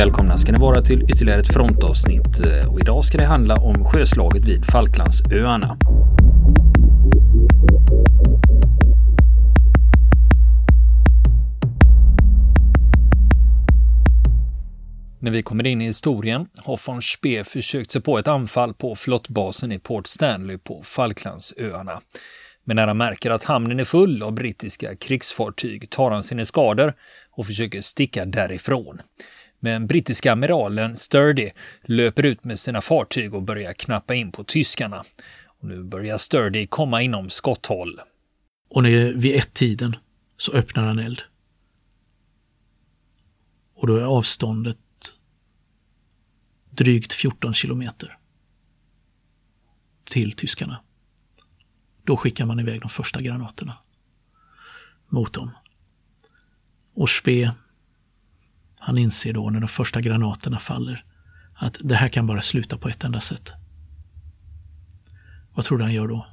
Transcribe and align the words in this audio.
välkomna 0.00 0.38
ska 0.38 0.52
ni 0.52 0.58
vara 0.58 0.82
till 0.82 1.02
ytterligare 1.10 1.40
ett 1.40 1.52
frontavsnitt 1.52 2.40
eh, 2.46 2.72
och 2.72 2.80
idag 2.80 3.04
ska 3.04 3.18
det 3.18 3.24
handla 3.24 3.54
om 3.54 3.84
sjöslaget 3.84 4.44
vid 4.44 4.64
Falklandsöarna. 4.64 5.78
När 15.18 15.30
vi 15.30 15.42
kommer 15.42 15.66
in 15.66 15.80
i 15.80 15.84
historien 15.84 16.46
har 16.58 16.80
von 16.86 17.02
Spee 17.02 17.44
försökt 17.44 17.90
sig 17.90 18.02
på 18.02 18.18
ett 18.18 18.28
anfall 18.28 18.74
på 18.74 18.94
flottbasen 18.94 19.72
i 19.72 19.78
Port 19.78 20.06
Stanley 20.06 20.58
på 20.58 20.82
Falklandsöarna. 20.84 22.00
Men 22.64 22.76
när 22.76 22.86
han 22.86 22.96
märker 22.96 23.30
att 23.30 23.44
hamnen 23.44 23.80
är 23.80 23.84
full 23.84 24.22
av 24.22 24.32
brittiska 24.32 24.96
krigsfartyg 24.96 25.90
tar 25.90 26.10
han 26.10 26.24
sina 26.24 26.44
skador 26.44 26.94
och 27.30 27.46
försöker 27.46 27.80
sticka 27.80 28.24
därifrån. 28.24 29.00
Men 29.60 29.86
brittiska 29.86 30.32
amiralen 30.32 30.96
Sturdy 30.96 31.50
löper 31.82 32.26
ut 32.26 32.44
med 32.44 32.58
sina 32.58 32.80
fartyg 32.80 33.34
och 33.34 33.42
börjar 33.42 33.72
knappa 33.72 34.14
in 34.14 34.32
på 34.32 34.44
tyskarna. 34.44 35.04
Och 35.46 35.68
nu 35.68 35.82
börjar 35.82 36.18
Sturdy 36.18 36.66
komma 36.66 37.02
inom 37.02 37.30
skotthåll. 37.30 38.00
Och 38.70 38.82
när 38.82 39.12
vid 39.12 39.36
ett-tiden 39.36 39.96
så 40.36 40.52
öppnar 40.52 40.82
han 40.82 40.98
eld. 40.98 41.22
Och 43.74 43.86
då 43.86 43.96
är 43.96 44.04
avståndet 44.04 44.78
drygt 46.70 47.12
14 47.12 47.54
kilometer 47.54 48.18
till 50.04 50.32
tyskarna. 50.32 50.82
Då 52.04 52.16
skickar 52.16 52.46
man 52.46 52.60
iväg 52.60 52.80
de 52.80 52.88
första 52.88 53.20
granaterna 53.20 53.78
mot 55.08 55.32
dem. 55.32 55.50
Och 56.94 57.10
Spe, 57.10 57.52
han 58.80 58.98
inser 58.98 59.32
då 59.32 59.50
när 59.50 59.60
de 59.60 59.68
första 59.68 60.00
granaterna 60.00 60.58
faller 60.58 61.04
att 61.54 61.76
det 61.80 61.94
här 61.94 62.08
kan 62.08 62.26
bara 62.26 62.40
sluta 62.40 62.78
på 62.78 62.88
ett 62.88 63.04
enda 63.04 63.20
sätt. 63.20 63.52
Vad 65.54 65.64
tror 65.64 65.78
du 65.78 65.84
han 65.84 65.92
gör 65.92 66.08
då? 66.08 66.26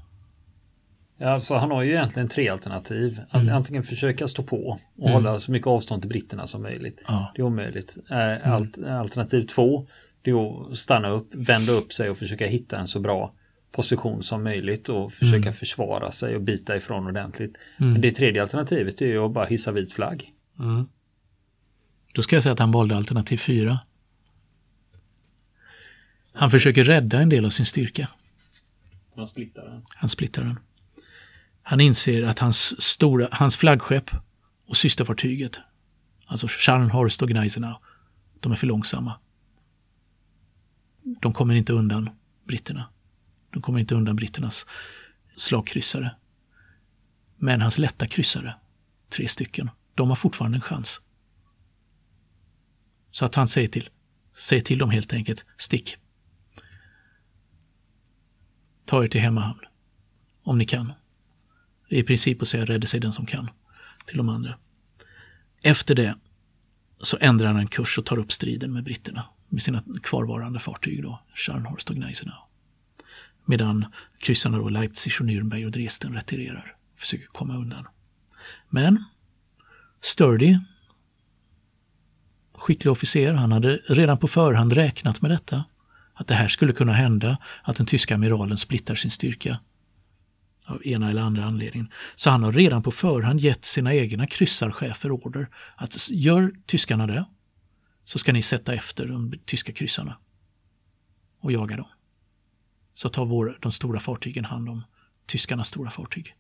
Ja, 1.18 1.30
alltså 1.30 1.56
han 1.56 1.72
har 1.72 1.84
ju 1.84 1.92
egentligen 1.92 2.30
tre 2.30 2.50
alternativ. 2.50 3.22
Mm. 3.34 3.56
Antingen 3.56 3.84
försöka 3.84 4.28
stå 4.28 4.44
på 4.44 4.80
och 4.98 5.10
mm. 5.10 5.14
hålla 5.14 5.40
så 5.40 5.52
mycket 5.52 5.68
avstånd 5.68 6.02
till 6.02 6.10
britterna 6.10 6.48
som 6.48 6.62
möjligt. 6.62 7.02
Ja. 7.08 7.32
Det 7.36 7.42
är 7.42 7.46
omöjligt. 7.46 7.98
Mm. 8.10 9.00
Alternativ 9.00 9.42
två, 9.42 9.88
det 10.22 10.32
är 10.32 10.72
att 10.72 10.78
stanna 10.78 11.10
upp, 11.10 11.30
vända 11.36 11.72
upp 11.72 11.94
sig 11.94 12.10
och 12.10 12.18
försöka 12.18 12.48
hitta 12.48 12.80
en 12.80 12.88
så 12.88 13.00
bra 13.00 13.34
position 13.72 14.24
som 14.24 14.44
möjligt 14.44 14.90
och 14.90 15.14
försöka 15.14 15.38
mm. 15.38 15.54
försvara 15.54 16.12
sig 16.12 16.36
och 16.36 16.42
bita 16.42 16.76
ifrån 16.76 17.08
ordentligt. 17.08 17.58
Mm. 17.80 17.92
Men 17.92 18.02
det 18.02 18.12
tredje 18.12 18.42
alternativet 18.42 19.02
är 19.02 19.06
ju 19.06 19.26
att 19.26 19.32
bara 19.32 19.46
hissa 19.46 19.72
vit 19.72 19.94
flagg. 19.94 20.34
Mm. 20.60 20.88
Då 22.18 22.24
ska 22.24 22.36
jag 22.36 22.44
säga 22.44 22.54
att 22.54 22.60
han 22.60 22.72
valde 22.72 22.98
alternativ 22.98 23.38
fyra. 23.38 23.80
Han 26.34 26.52
försöker 26.52 26.84
rädda 26.84 27.20
en 27.20 27.30
del 27.30 27.46
av 27.46 27.50
sin 27.50 27.66
styrka. 27.66 28.08
Han 29.16 29.28
splittar 29.28 29.66
den. 29.66 29.86
Han 29.90 30.10
splittar 30.10 30.44
den. 30.44 30.60
Han 31.62 31.80
inser 31.82 32.24
att 32.24 32.40
hans, 32.40 32.82
stora, 32.82 33.28
hans 33.32 33.58
flaggskepp 33.58 34.12
och 34.68 34.78
systerfartyget, 34.78 35.60
alltså 36.26 36.48
Scharnhorst 36.48 37.22
och 37.22 37.30
Gneisenau, 37.30 37.76
de 38.40 38.52
är 38.52 38.56
för 38.56 38.68
långsamma. 38.68 39.20
De 41.22 41.34
kommer 41.34 41.56
inte 41.56 41.74
undan 41.74 42.10
britterna. 42.44 42.90
De 43.54 43.62
kommer 43.62 43.80
inte 43.80 43.96
undan 43.96 44.16
britternas 44.16 44.66
slagkryssare. 45.36 46.16
Men 47.36 47.62
hans 47.62 47.78
lätta 47.78 48.08
kryssare, 48.08 48.56
tre 49.10 49.28
stycken, 49.28 49.70
de 49.96 50.10
har 50.10 50.16
fortfarande 50.16 50.58
en 50.58 50.62
chans. 50.62 51.02
Så 53.18 53.26
att 53.26 53.36
han 53.36 53.48
säger 53.48 53.68
till, 53.68 53.90
Säg 54.34 54.62
till 54.62 54.78
dem 54.78 54.90
helt 54.90 55.14
enkelt, 55.14 55.46
stick. 55.58 55.98
Ta 58.86 59.04
er 59.04 59.08
till 59.08 59.22
hemmahamn. 59.22 59.60
Om 60.44 60.58
ni 60.58 60.66
kan. 60.66 60.94
Det 61.90 61.96
är 61.96 62.00
i 62.00 62.04
princip 62.04 62.42
att 62.42 62.48
säga 62.48 62.66
rädda 62.66 62.88
sig 62.88 63.00
den 63.00 63.14
som 63.14 63.26
kan 63.26 63.50
till 64.06 64.18
de 64.18 64.30
andra. 64.30 64.58
Efter 65.62 65.96
det 65.96 66.16
så 67.02 67.18
ändrar 67.22 67.54
han 67.54 67.68
kurs 67.68 67.98
och 67.98 68.06
tar 68.06 68.18
upp 68.18 68.32
striden 68.32 68.74
med 68.74 68.84
britterna 68.84 69.26
med 69.50 69.62
sina 69.62 69.84
kvarvarande 70.04 70.60
fartyg 70.60 71.04
då, 71.04 71.22
Scharnhorst 71.36 71.90
och 71.90 71.96
Gneisenau. 71.96 72.48
Medan 73.46 73.86
kryssarna 74.20 74.58
då 74.58 74.70
Leipzig 74.70 75.14
och 75.20 75.26
Nürnberg 75.26 75.66
och 75.66 75.72
Dresden 75.72 76.14
retirerar, 76.14 76.76
försöker 76.96 77.26
komma 77.26 77.58
undan. 77.58 77.88
Men 78.70 79.04
Sturdy, 80.02 80.58
skicklig 82.68 82.92
officer, 82.92 83.34
han 83.34 83.52
hade 83.52 83.76
redan 83.76 84.18
på 84.18 84.28
förhand 84.28 84.74
räknat 84.74 85.22
med 85.22 85.32
detta. 85.32 85.64
Att 86.14 86.28
det 86.28 86.34
här 86.34 86.48
skulle 86.48 86.74
kunna 86.74 86.94
hända, 86.94 87.38
att 87.64 87.76
den 87.76 87.86
tyska 87.86 88.16
amiralen 88.16 88.58
splittar 88.58 88.96
sin 88.96 89.12
styrka. 89.12 89.60
Av 90.66 90.88
ena 90.88 91.10
eller 91.10 91.22
andra 91.22 91.46
anledningen. 91.46 91.92
Så 92.16 92.30
han 92.30 92.44
har 92.44 92.52
redan 92.52 92.84
på 92.84 92.92
förhand 92.92 93.40
gett 93.40 93.66
sina 93.66 93.94
egna 93.94 94.28
kryssarchefer 94.28 95.12
order 95.12 95.50
att 95.76 96.10
gör 96.10 96.52
tyskarna 96.66 97.08
det, 97.08 97.26
så 98.06 98.20
ska 98.20 98.34
ni 98.34 98.42
sätta 98.42 98.74
efter 98.74 99.08
de 99.08 99.34
tyska 99.46 99.72
kryssarna 99.72 100.18
och 101.40 101.52
jaga 101.52 101.78
dem. 101.78 101.88
Så 102.94 103.10
tar 103.10 103.26
vår, 103.26 103.58
de 103.62 103.72
stora 103.72 104.00
fartygen 104.00 104.46
hand 104.46 104.70
om 104.70 104.84
tyskarnas 105.26 105.68
stora 105.68 105.90
fartyg. 105.90 106.36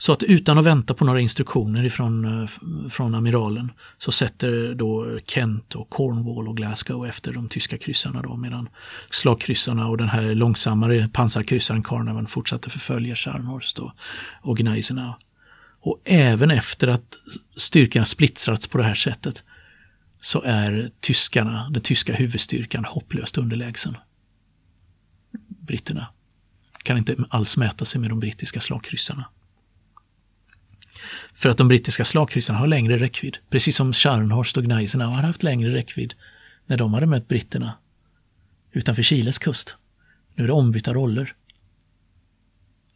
Så 0.00 0.12
att 0.12 0.22
utan 0.22 0.58
att 0.58 0.64
vänta 0.64 0.94
på 0.94 1.04
några 1.04 1.20
instruktioner 1.20 1.84
ifrån, 1.84 2.42
eh, 2.42 2.48
från 2.88 3.14
amiralen 3.14 3.72
så 3.98 4.12
sätter 4.12 4.74
då 4.74 5.18
Kent 5.26 5.74
och 5.74 5.90
Cornwall 5.90 6.48
och 6.48 6.56
Glasgow 6.56 7.06
efter 7.06 7.32
de 7.32 7.48
tyska 7.48 7.78
kryssarna 7.78 8.22
då 8.22 8.36
medan 8.36 8.68
slagkryssarna 9.10 9.88
och 9.88 9.96
den 9.96 10.08
här 10.08 10.34
långsammare 10.34 11.08
pansarkryssaren 11.08 11.82
Carnavan 11.82 12.26
fortsatte 12.26 12.70
förfölja 12.70 13.16
Scharnhorst 13.16 13.78
och, 13.78 13.92
och 14.42 14.56
Gneisenau. 14.56 15.14
Och 15.80 16.00
även 16.04 16.50
efter 16.50 16.88
att 16.88 17.16
styrkan 17.56 18.06
splittrats 18.06 18.66
på 18.66 18.78
det 18.78 18.84
här 18.84 18.94
sättet 18.94 19.44
så 20.20 20.42
är 20.42 20.90
tyskarna, 21.00 21.70
den 21.70 21.82
tyska 21.82 22.14
huvudstyrkan 22.14 22.84
hopplöst 22.84 23.38
underlägsen. 23.38 23.96
Britterna 25.48 26.06
kan 26.82 26.98
inte 26.98 27.16
alls 27.30 27.56
mäta 27.56 27.84
sig 27.84 28.00
med 28.00 28.10
de 28.10 28.20
brittiska 28.20 28.60
slagkryssarna. 28.60 29.24
För 31.38 31.48
att 31.48 31.56
de 31.56 31.68
brittiska 31.68 32.04
slagkryssarna 32.04 32.58
har 32.58 32.66
längre 32.66 32.98
räckvidd, 32.98 33.38
precis 33.50 33.76
som 33.76 33.92
Scharnhorst 33.92 34.56
och 34.56 34.64
Gneisenau 34.64 35.10
har 35.10 35.22
haft 35.22 35.42
längre 35.42 35.74
räckvidd 35.74 36.14
när 36.66 36.76
de 36.76 36.94
hade 36.94 37.06
mött 37.06 37.28
britterna 37.28 37.74
utanför 38.72 39.02
Chiles 39.02 39.38
kust. 39.38 39.76
Nu 40.34 40.44
är 40.44 40.48
det 40.48 40.52
ombytta 40.52 40.94
roller. 40.94 41.34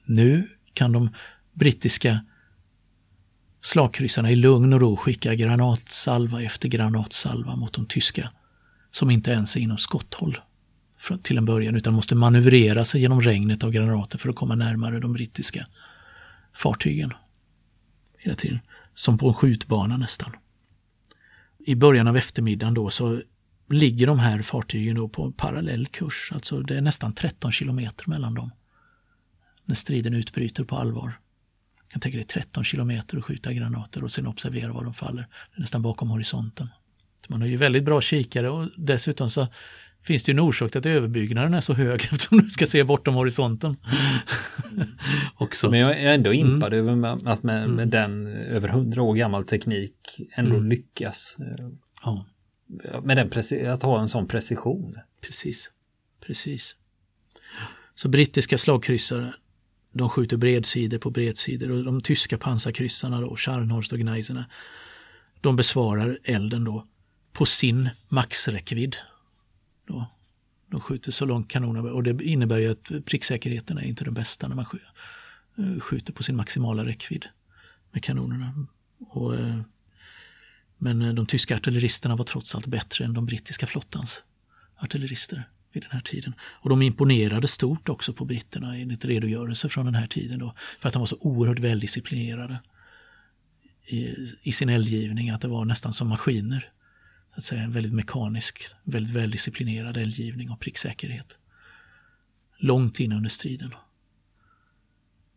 Nu 0.04 0.48
kan 0.74 0.92
de 0.92 1.10
brittiska 1.52 2.24
slagkryssarna 3.60 4.30
i 4.30 4.36
lugn 4.36 4.72
och 4.72 4.80
ro 4.80 4.96
skicka 4.96 5.34
granatsalva 5.34 6.42
efter 6.42 6.68
granatsalva 6.68 7.56
mot 7.56 7.72
de 7.72 7.86
tyska, 7.86 8.30
som 8.90 9.10
inte 9.10 9.30
ens 9.30 9.56
är 9.56 9.60
inom 9.60 9.78
skotthåll 9.78 10.40
till 11.22 11.38
en 11.38 11.44
början, 11.44 11.76
utan 11.76 11.94
måste 11.94 12.14
manövrera 12.14 12.84
sig 12.84 13.00
genom 13.00 13.20
regnet 13.20 13.64
av 13.64 13.70
granater 13.70 14.18
för 14.18 14.28
att 14.28 14.36
komma 14.36 14.54
närmare 14.54 15.00
de 15.00 15.12
brittiska 15.12 15.66
fartygen. 16.52 17.12
Hela 18.22 18.36
tiden. 18.36 18.58
Som 18.94 19.18
på 19.18 19.28
en 19.28 19.34
skjutbana 19.34 19.96
nästan. 19.96 20.32
I 21.58 21.74
början 21.74 22.08
av 22.08 22.16
eftermiddagen 22.16 22.74
då 22.74 22.90
så 22.90 23.22
ligger 23.70 24.06
de 24.06 24.18
här 24.18 24.42
fartygen 24.42 24.96
då 24.96 25.08
på 25.08 25.24
en 25.24 25.32
parallell 25.32 25.86
kurs, 25.86 26.30
alltså 26.32 26.60
det 26.60 26.76
är 26.76 26.80
nästan 26.80 27.14
13 27.14 27.52
kilometer 27.52 28.08
mellan 28.08 28.34
dem. 28.34 28.50
När 29.64 29.74
striden 29.74 30.14
utbryter 30.14 30.64
på 30.64 30.76
allvar 30.76 31.18
kan 31.88 32.00
tänka 32.00 32.18
dig 32.18 32.26
13 32.26 32.64
kilometer 32.64 33.18
och 33.18 33.24
skjuta 33.24 33.52
granater 33.52 34.04
och 34.04 34.12
sen 34.12 34.26
observera 34.26 34.72
var 34.72 34.84
de 34.84 34.94
faller. 34.94 35.26
Det 35.50 35.56
är 35.56 35.60
nästan 35.60 35.82
bakom 35.82 36.10
horisonten. 36.10 36.68
Man 37.28 37.40
har 37.40 37.48
ju 37.48 37.56
väldigt 37.56 37.84
bra 37.84 38.00
kikare 38.00 38.50
och 38.50 38.68
dessutom 38.76 39.30
så 39.30 39.48
finns 40.02 40.24
det 40.24 40.32
ju 40.32 40.34
en 40.34 40.40
orsak 40.40 40.70
till 40.70 40.78
att 40.78 40.86
överbyggnaden 40.86 41.54
är 41.54 41.60
så 41.60 41.72
hög 41.72 42.00
eftersom 42.12 42.38
du 42.38 42.50
ska 42.50 42.66
se 42.66 42.84
bortom 42.84 43.14
horisonten. 43.14 43.76
Också. 45.34 45.70
Men 45.70 45.80
jag 45.80 46.00
är 46.00 46.14
ändå 46.14 46.32
mm. 46.32 46.46
impad 46.46 46.72
mm. 46.72 47.04
över 47.04 47.28
att 47.32 47.42
med, 47.42 47.70
med, 47.70 47.88
den 47.88 48.26
över 48.26 48.68
hundra 48.68 49.02
år 49.02 49.14
gammal 49.14 49.44
teknik 49.44 50.20
ändå 50.34 50.54
mm. 50.56 50.68
lyckas. 50.68 51.36
Ja. 52.02 52.26
Med 53.02 53.16
den 53.16 53.70
att 53.72 53.82
ha 53.82 54.00
en 54.00 54.08
sån 54.08 54.28
precision. 54.28 54.98
Precis, 55.20 55.70
precis. 56.26 56.76
Så 57.94 58.08
brittiska 58.08 58.58
slagkryssare 58.58 59.32
de 59.92 60.08
skjuter 60.08 60.36
bredsidor 60.36 60.98
på 60.98 61.10
bredsidor 61.10 61.70
och 61.70 61.84
de 61.84 62.00
tyska 62.00 62.38
pansarkryssarna 62.38 63.20
då, 63.20 63.36
Scharnhorst 63.36 63.92
och 63.92 63.98
Gneiserna, 63.98 64.44
de 65.40 65.56
besvarar 65.56 66.18
elden 66.24 66.64
då 66.64 66.86
på 67.32 67.46
sin 67.46 67.90
maxräckvidd. 68.08 68.96
Då. 69.92 70.10
De 70.70 70.80
skjuter 70.80 71.12
så 71.12 71.24
långt 71.24 71.48
kanonerna 71.48 71.92
och 71.92 72.02
det 72.02 72.24
innebär 72.24 72.58
ju 72.58 72.70
att 72.70 73.04
pricksäkerheten 73.04 73.78
är 73.78 73.82
inte 73.82 74.04
den 74.04 74.14
bästa 74.14 74.48
när 74.48 74.56
man 74.56 74.66
eh, 75.58 75.80
skjuter 75.80 76.12
på 76.12 76.22
sin 76.22 76.36
maximala 76.36 76.84
räckvidd 76.84 77.26
med 77.90 78.04
kanonerna. 78.04 78.66
Och, 78.98 79.34
eh, 79.34 79.60
Men 80.78 81.02
eh, 81.02 81.14
de 81.14 81.26
tyska 81.26 81.56
artilleristerna 81.56 82.16
var 82.16 82.24
trots 82.24 82.54
allt 82.54 82.66
bättre 82.66 83.04
än 83.04 83.14
de 83.14 83.26
brittiska 83.26 83.66
flottans 83.66 84.22
artillerister 84.76 85.48
vid 85.72 85.82
den 85.82 85.90
här 85.90 86.00
tiden. 86.00 86.34
Och 86.40 86.70
de 86.70 86.82
imponerade 86.82 87.48
stort 87.48 87.88
också 87.88 88.12
på 88.12 88.24
britterna 88.24 88.76
enligt 88.76 89.04
redogörelser 89.04 89.68
från 89.68 89.86
den 89.86 89.94
här 89.94 90.06
tiden 90.06 90.38
då, 90.38 90.54
för 90.80 90.88
att 90.88 90.92
de 90.92 90.98
var 90.98 91.06
så 91.06 91.16
oerhört 91.20 91.58
väldisciplinerade 91.58 92.60
i, 93.86 94.14
i 94.42 94.52
sin 94.52 94.68
eldgivning, 94.68 95.30
att 95.30 95.40
det 95.40 95.48
var 95.48 95.64
nästan 95.64 95.94
som 95.94 96.08
maskiner. 96.08 96.72
Att 97.34 97.44
säga, 97.44 97.68
väldigt 97.68 97.92
mekanisk, 97.92 98.64
väldigt 98.84 99.14
väldisciplinerad 99.14 99.96
eldgivning 99.96 100.50
och 100.50 100.60
pricksäkerhet. 100.60 101.38
Långt 102.58 103.00
in 103.00 103.12
under 103.12 103.30
striden. 103.30 103.74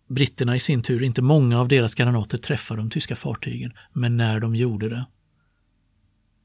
Britterna 0.08 0.56
i 0.56 0.60
sin 0.60 0.84
tur, 0.84 1.04
inte 1.04 1.22
många 1.22 1.60
av 1.60 1.68
deras 1.68 1.96
granater 1.96 2.38
träffade 2.38 2.82
de 2.82 2.90
tyska 2.90 3.16
fartygen, 3.16 3.74
men 3.94 4.18
när 4.18 4.40
de 4.40 4.56
gjorde 4.56 4.90
det 4.90 5.06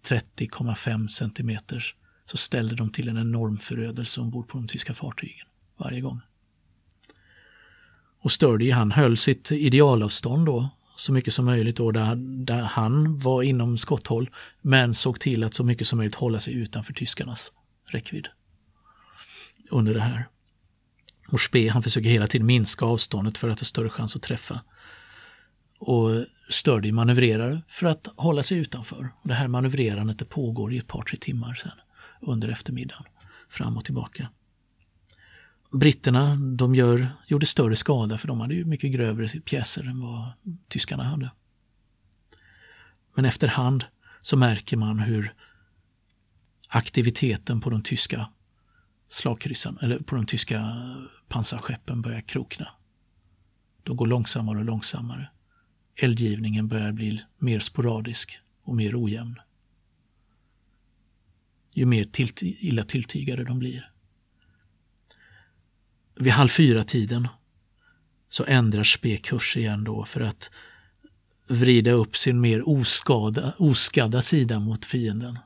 30,5 0.04 1.08
centimeters 1.08 1.94
så 2.24 2.36
ställde 2.36 2.74
de 2.74 2.90
till 2.90 3.08
en 3.08 3.18
enorm 3.18 3.58
förödelse 3.58 4.20
ombord 4.20 4.48
på 4.48 4.58
de 4.58 4.68
tyska 4.68 4.94
fartygen 4.94 5.46
varje 5.76 6.00
gång. 6.00 6.20
Och 8.20 8.32
Sturdy 8.32 8.70
han 8.70 8.92
höll 8.92 9.16
sitt 9.16 9.52
idealavstånd 9.52 10.46
då 10.46 10.68
så 11.00 11.12
mycket 11.12 11.34
som 11.34 11.44
möjligt 11.44 11.76
då 11.76 11.90
där, 11.90 12.14
där 12.44 12.62
han 12.62 13.18
var 13.18 13.42
inom 13.42 13.78
skotthåll 13.78 14.30
men 14.60 14.94
såg 14.94 15.20
till 15.20 15.44
att 15.44 15.54
så 15.54 15.64
mycket 15.64 15.86
som 15.86 15.96
möjligt 15.96 16.14
hålla 16.14 16.40
sig 16.40 16.54
utanför 16.54 16.92
tyskarnas 16.92 17.52
räckvidd 17.86 18.28
under 19.70 19.94
det 19.94 20.00
här. 20.00 20.28
Och 21.28 21.40
Spe 21.40 21.68
han 21.68 21.82
försöker 21.82 22.08
hela 22.08 22.26
tiden 22.26 22.46
minska 22.46 22.84
avståndet 22.84 23.38
för 23.38 23.48
att 23.48 23.60
ha 23.60 23.64
större 23.64 23.88
chans 23.88 24.16
att 24.16 24.22
träffa. 24.22 24.60
Och 25.78 26.24
Sturdy 26.50 26.92
manövrerar 26.92 27.62
för 27.68 27.86
att 27.86 28.08
hålla 28.16 28.42
sig 28.42 28.58
utanför. 28.58 29.08
Och 29.22 29.28
det 29.28 29.34
här 29.34 29.48
manövrerandet 29.48 30.18
det 30.18 30.24
pågår 30.24 30.72
i 30.72 30.78
ett 30.78 30.86
par, 30.86 31.02
tre 31.02 31.18
timmar 31.18 31.54
sen 31.54 31.72
under 32.20 32.48
eftermiddagen. 32.48 33.04
Fram 33.48 33.76
och 33.76 33.84
tillbaka. 33.84 34.28
Britterna 35.70 36.36
de 36.36 36.74
gör, 36.74 37.08
gjorde 37.26 37.46
större 37.46 37.76
skada 37.76 38.18
för 38.18 38.28
de 38.28 38.40
hade 38.40 38.54
ju 38.54 38.64
mycket 38.64 38.92
grövre 38.92 39.28
pjäser 39.28 39.84
än 39.84 40.00
vad 40.00 40.32
tyskarna 40.68 41.02
hade. 41.02 41.30
Men 43.14 43.24
efterhand 43.24 43.84
så 44.22 44.36
märker 44.36 44.76
man 44.76 44.98
hur 44.98 45.34
aktiviteten 46.68 47.60
på 47.60 47.70
de 47.70 47.82
tyska 47.82 48.28
slagkryssarna, 49.08 49.78
eller 49.82 49.98
på 49.98 50.16
de 50.16 50.26
tyska 50.26 50.86
pansarskeppen 51.28 52.02
börjar 52.02 52.20
krokna. 52.20 52.68
De 53.82 53.96
går 53.96 54.06
långsammare 54.06 54.58
och 54.58 54.64
långsammare. 54.64 55.30
Eldgivningen 55.96 56.68
börjar 56.68 56.92
bli 56.92 57.22
mer 57.38 57.60
sporadisk 57.60 58.38
och 58.62 58.76
mer 58.76 59.04
ojämn 59.04 59.40
ju 61.72 61.86
mer 61.86 62.04
tilt, 62.04 62.42
illa 62.42 62.84
tilltygade 62.84 63.44
de 63.44 63.58
blir. 63.58 63.89
Vid 66.20 66.32
halv 66.32 66.48
fyra-tiden 66.48 67.28
så 68.28 68.44
ändrar 68.44 68.82
Spe 68.82 69.16
kurs 69.16 69.56
igen 69.56 69.84
då 69.84 70.04
för 70.04 70.20
att 70.20 70.50
vrida 71.46 71.90
upp 71.90 72.16
sin 72.16 72.40
mer 72.40 72.68
oskada, 72.68 73.52
oskadda 73.58 74.22
sida 74.22 74.58
mot 74.58 74.84
fienden. 74.84 75.38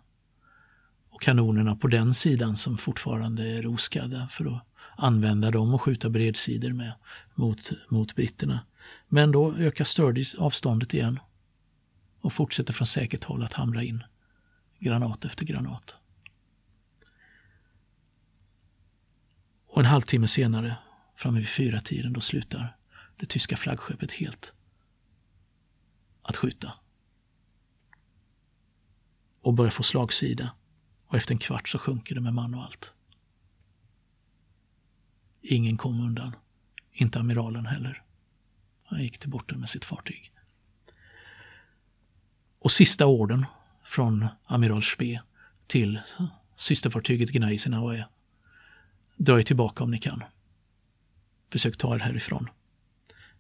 Och 1.10 1.22
kanonerna 1.22 1.76
på 1.76 1.88
den 1.88 2.14
sidan 2.14 2.56
som 2.56 2.78
fortfarande 2.78 3.48
är 3.48 3.66
oskadda 3.66 4.28
för 4.28 4.56
att 4.56 4.66
använda 4.96 5.50
dem 5.50 5.74
och 5.74 5.82
skjuta 5.82 6.08
bredsidor 6.08 6.72
med 6.72 6.92
mot, 7.34 7.70
mot 7.88 8.14
britterna. 8.14 8.60
Men 9.08 9.32
då 9.32 9.54
ökar 9.54 9.84
Sturdy 9.84 10.24
avståndet 10.38 10.94
igen 10.94 11.20
och 12.20 12.32
fortsätter 12.32 12.72
från 12.72 12.86
säkert 12.86 13.24
håll 13.24 13.42
att 13.42 13.52
hamra 13.52 13.82
in 13.82 14.02
granat 14.78 15.24
efter 15.24 15.44
granat. 15.44 15.96
Och 19.74 19.80
en 19.80 19.86
halvtimme 19.86 20.28
senare, 20.28 20.76
framme 21.14 21.38
vid 21.38 21.48
fyra 21.48 21.80
tiden, 21.80 22.12
då 22.12 22.20
slutar 22.20 22.76
det 23.16 23.26
tyska 23.26 23.56
flaggskeppet 23.56 24.12
helt 24.12 24.52
att 26.22 26.36
skjuta. 26.36 26.72
Och 29.40 29.54
börjar 29.54 29.70
få 29.70 29.82
slagsida. 29.82 30.50
Och 31.06 31.16
efter 31.16 31.34
en 31.34 31.38
kvart 31.38 31.68
så 31.68 31.78
sjunker 31.78 32.14
det 32.14 32.20
med 32.20 32.34
man 32.34 32.54
och 32.54 32.64
allt. 32.64 32.92
Ingen 35.42 35.76
kom 35.76 36.00
undan. 36.00 36.36
Inte 36.92 37.18
amiralen 37.20 37.66
heller. 37.66 38.02
Han 38.84 39.02
gick 39.02 39.18
till 39.18 39.30
botten 39.30 39.60
med 39.60 39.68
sitt 39.68 39.84
fartyg. 39.84 40.32
Och 42.58 42.72
sista 42.72 43.06
orden 43.06 43.46
från 43.84 44.26
amiral 44.44 44.82
Spee 44.82 45.22
till 45.66 46.00
systerfartyget 46.56 47.30
Gneisenau 47.30 47.90
är 47.90 48.08
Dra 49.16 49.38
er 49.38 49.42
tillbaka 49.42 49.84
om 49.84 49.90
ni 49.90 49.98
kan. 49.98 50.22
Försök 51.52 51.76
ta 51.76 51.94
er 51.94 51.98
härifrån. 51.98 52.50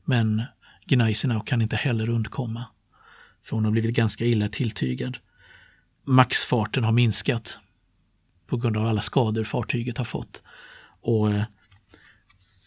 Men 0.04 0.42
Gneisenau 0.86 1.40
kan 1.40 1.62
inte 1.62 1.76
heller 1.76 2.10
undkomma. 2.10 2.64
För 3.42 3.56
hon 3.56 3.64
har 3.64 3.72
blivit 3.72 3.96
ganska 3.96 4.24
illa 4.24 4.48
tilltygad. 4.48 5.18
Maxfarten 6.04 6.84
har 6.84 6.92
minskat 6.92 7.58
på 8.46 8.56
grund 8.56 8.76
av 8.76 8.86
alla 8.86 9.00
skador 9.00 9.44
fartyget 9.44 9.98
har 9.98 10.04
fått. 10.04 10.42
Och 11.00 11.30
eh, 11.30 11.44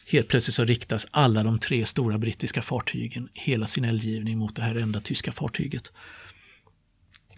helt 0.08 0.28
plötsligt 0.28 0.56
så 0.56 0.66
riktas 0.66 1.08
alla 1.12 1.44
de 1.44 1.60
tre 1.60 1.86
stora 1.86 2.18
brittiska 2.18 2.62
fartygen 2.62 3.30
hela 3.34 3.68
sin 3.68 3.86
eldgivning 3.86 4.38
mot 4.38 4.56
det 4.56 4.62
här 4.62 4.76
enda 4.76 5.00
tyska 5.00 5.32
fartyget. 5.32 5.92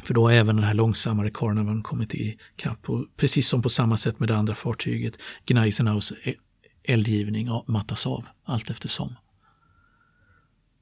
För 0.04 0.14
då 0.14 0.28
har 0.28 0.32
även 0.32 0.56
den 0.56 0.66
här 0.66 0.74
långsammare 0.74 1.32
Carnavan 1.34 1.84
kommit 1.84 2.16
i 2.16 2.38
kapp. 2.56 2.90
Och 2.90 3.06
precis 3.18 3.48
som 3.48 3.62
på 3.62 3.70
samma 3.70 3.98
sätt 3.98 4.20
med 4.20 4.30
det 4.30 4.38
andra 4.38 4.56
fartyget, 4.56 5.18
Gneisenhaus 5.46 6.14
e- 6.24 6.36
eldgivning 6.84 7.50
mattas 7.68 8.08
av 8.08 8.26
allt 8.44 8.70
eftersom. 8.70 9.16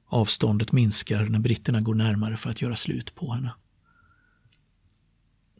Avståndet 0.06 0.72
minskar 0.72 1.24
när 1.24 1.38
britterna 1.38 1.80
går 1.80 1.94
närmare 1.94 2.36
för 2.36 2.50
att 2.50 2.62
göra 2.62 2.76
slut 2.76 3.14
på 3.14 3.32
henne. 3.32 3.54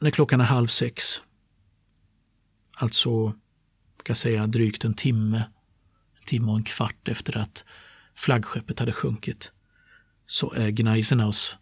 När 0.01 0.11
klockan 0.11 0.41
är 0.41 0.45
halv 0.45 0.67
sex, 0.67 1.05
alltså 2.77 3.35
kan 4.03 4.17
säga 4.17 4.47
drygt 4.47 4.85
en 4.85 4.95
timme, 4.95 5.45
en 6.19 6.27
timme 6.27 6.51
och 6.51 6.57
en 6.57 6.65
kvart 6.65 7.09
efter 7.09 7.37
att 7.39 7.65
flaggskeppet 8.15 8.79
hade 8.79 8.93
sjunkit, 8.93 9.53
så 10.27 10.53
är 10.53 10.71
Gneisenhaus 10.71 11.57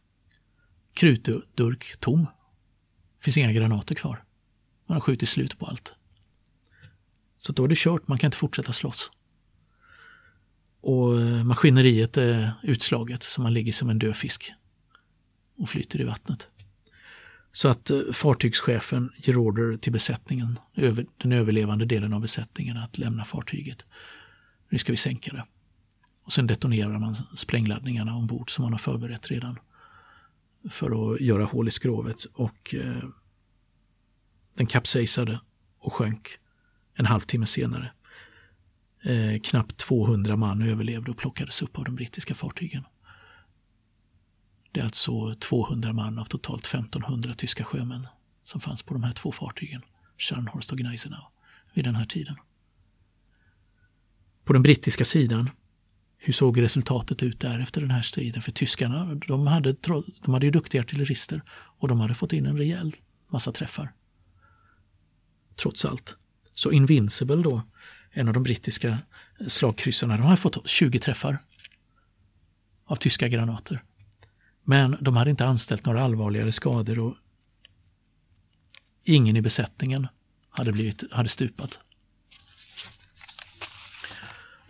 krutdurk 0.96 1.96
tom. 2.00 2.26
finns 3.20 3.36
inga 3.36 3.52
granater 3.52 3.94
kvar. 3.94 4.24
Man 4.86 4.96
har 4.96 5.00
skjutit 5.00 5.28
slut 5.28 5.58
på 5.58 5.66
allt. 5.66 5.94
Så 7.38 7.52
då 7.52 7.64
är 7.64 7.68
det 7.68 7.78
kört, 7.78 8.08
man 8.08 8.18
kan 8.18 8.28
inte 8.28 8.36
fortsätta 8.36 8.72
slåss. 8.72 9.10
Och 10.80 11.20
eh, 11.20 11.44
maskineriet 11.44 12.16
är 12.16 12.52
utslaget 12.62 13.22
så 13.22 13.40
man 13.40 13.54
ligger 13.54 13.72
som 13.72 13.90
en 13.90 13.98
död 13.98 14.16
fisk 14.16 14.52
och 15.56 15.68
flyter 15.68 16.00
i 16.00 16.04
vattnet. 16.04 16.48
Så 17.52 17.68
att 17.68 17.90
eh, 17.90 18.00
fartygschefen 18.12 19.12
ger 19.16 19.36
order 19.36 19.76
till 19.76 19.92
besättningen, 19.92 20.58
den 21.16 21.32
överlevande 21.32 21.84
delen 21.84 22.12
av 22.12 22.20
besättningen, 22.20 22.76
att 22.76 22.98
lämna 22.98 23.24
fartyget. 23.24 23.84
Nu 24.68 24.78
ska 24.78 24.92
vi 24.92 24.96
sänka 24.96 25.32
det. 25.32 25.44
Och 26.24 26.32
sen 26.32 26.46
detonerar 26.46 26.98
man 26.98 27.16
sprängladdningarna 27.34 28.14
ombord 28.14 28.50
som 28.50 28.62
man 28.62 28.72
har 28.72 28.78
förberett 28.78 29.30
redan 29.30 29.58
för 30.70 31.14
att 31.14 31.20
göra 31.20 31.44
hål 31.44 31.68
i 31.68 31.70
skrovet 31.70 32.24
och 32.24 32.74
eh, 32.74 33.04
den 34.54 34.66
kapsejsade 34.66 35.40
och 35.78 35.92
sjönk 35.92 36.28
en 36.94 37.06
halvtimme 37.06 37.46
senare. 37.46 37.92
Eh, 39.02 39.40
knappt 39.40 39.76
200 39.76 40.36
man 40.36 40.62
överlevde 40.62 41.10
och 41.10 41.16
plockades 41.16 41.62
upp 41.62 41.78
av 41.78 41.84
de 41.84 41.94
brittiska 41.94 42.34
fartygen. 42.34 42.84
Det 44.72 44.80
är 44.80 44.84
alltså 44.84 45.34
200 45.34 45.92
man 45.92 46.18
av 46.18 46.24
totalt 46.24 46.66
1500 46.66 47.34
tyska 47.34 47.64
sjömän 47.64 48.06
som 48.44 48.60
fanns 48.60 48.82
på 48.82 48.94
de 48.94 49.02
här 49.02 49.12
två 49.12 49.32
fartygen, 49.32 49.82
Scharnhorst 50.18 50.72
och 50.72 50.78
Gneisenau, 50.78 51.22
vid 51.74 51.84
den 51.84 51.96
här 51.96 52.04
tiden. 52.04 52.36
På 54.44 54.52
den 54.52 54.62
brittiska 54.62 55.04
sidan 55.04 55.50
hur 56.26 56.32
såg 56.32 56.62
resultatet 56.62 57.22
ut 57.22 57.40
där 57.40 57.60
efter 57.60 57.80
den 57.80 57.90
här 57.90 58.02
striden? 58.02 58.42
För 58.42 58.52
tyskarna, 58.52 59.14
de 59.14 59.46
hade, 59.46 59.72
de 60.22 60.34
hade 60.34 60.46
ju 60.46 60.52
duktiga 60.52 60.80
artillerister 60.80 61.42
och 61.50 61.88
de 61.88 62.00
hade 62.00 62.14
fått 62.14 62.32
in 62.32 62.46
en 62.46 62.58
rejäl 62.58 62.92
massa 63.28 63.52
träffar. 63.52 63.92
Trots 65.56 65.84
allt. 65.84 66.16
Så 66.54 66.72
Invincible 66.72 67.42
då, 67.42 67.62
en 68.10 68.28
av 68.28 68.34
de 68.34 68.42
brittiska 68.42 68.98
slagkryssarna, 69.48 70.16
de 70.16 70.22
hade 70.22 70.36
fått 70.36 70.68
20 70.68 70.98
träffar 70.98 71.38
av 72.84 72.96
tyska 72.96 73.28
granater. 73.28 73.82
Men 74.64 74.96
de 75.00 75.16
hade 75.16 75.30
inte 75.30 75.46
anställt 75.46 75.86
några 75.86 76.02
allvarligare 76.02 76.52
skador 76.52 76.98
och 76.98 77.16
ingen 79.04 79.36
i 79.36 79.42
besättningen 79.42 80.06
hade, 80.48 80.72
blivit, 80.72 81.12
hade 81.12 81.28
stupat. 81.28 81.78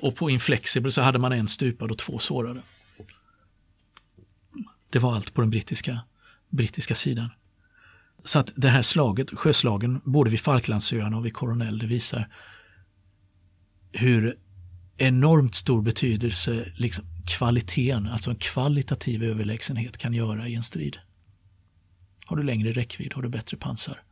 Och 0.01 0.17
på 0.17 0.31
Inflexible 0.31 0.93
så 0.93 1.03
hade 1.03 1.19
man 1.19 1.33
en 1.33 1.49
stupad 1.49 1.91
och 1.91 1.99
två 1.99 2.19
sårade. 2.19 2.63
Det 4.91 4.99
var 4.99 5.15
allt 5.15 5.35
på 5.35 5.41
den 5.41 5.51
brittiska 5.51 6.01
brittiska 6.49 6.95
sidan. 6.95 7.31
Så 8.25 8.39
att 8.39 8.53
det 8.57 8.69
här 8.69 8.83
slaget, 8.83 9.31
sjöslagen, 9.39 10.01
både 10.05 10.31
vid 10.31 10.41
Falklandsöarna 10.41 11.17
och 11.17 11.27
vid 11.27 11.35
Coronel, 11.35 11.79
det 11.79 11.87
visar 11.87 12.29
hur 13.93 14.39
enormt 14.97 15.55
stor 15.55 15.83
betydelse 15.83 16.73
liksom, 16.77 17.05
kvaliteten, 17.27 18.07
alltså 18.09 18.31
en 18.31 18.37
kvalitativ 18.37 19.25
överlägsenhet 19.25 19.99
kan 19.99 20.15
göra 20.15 20.49
i 20.49 20.55
en 20.55 20.63
strid. 20.63 20.99
Har 22.27 22.37
du 22.37 22.43
längre 22.43 22.73
räckvidd, 22.73 23.13
har 23.15 23.23
du 23.23 23.29
bättre 23.29 23.57
pansar. 23.57 24.03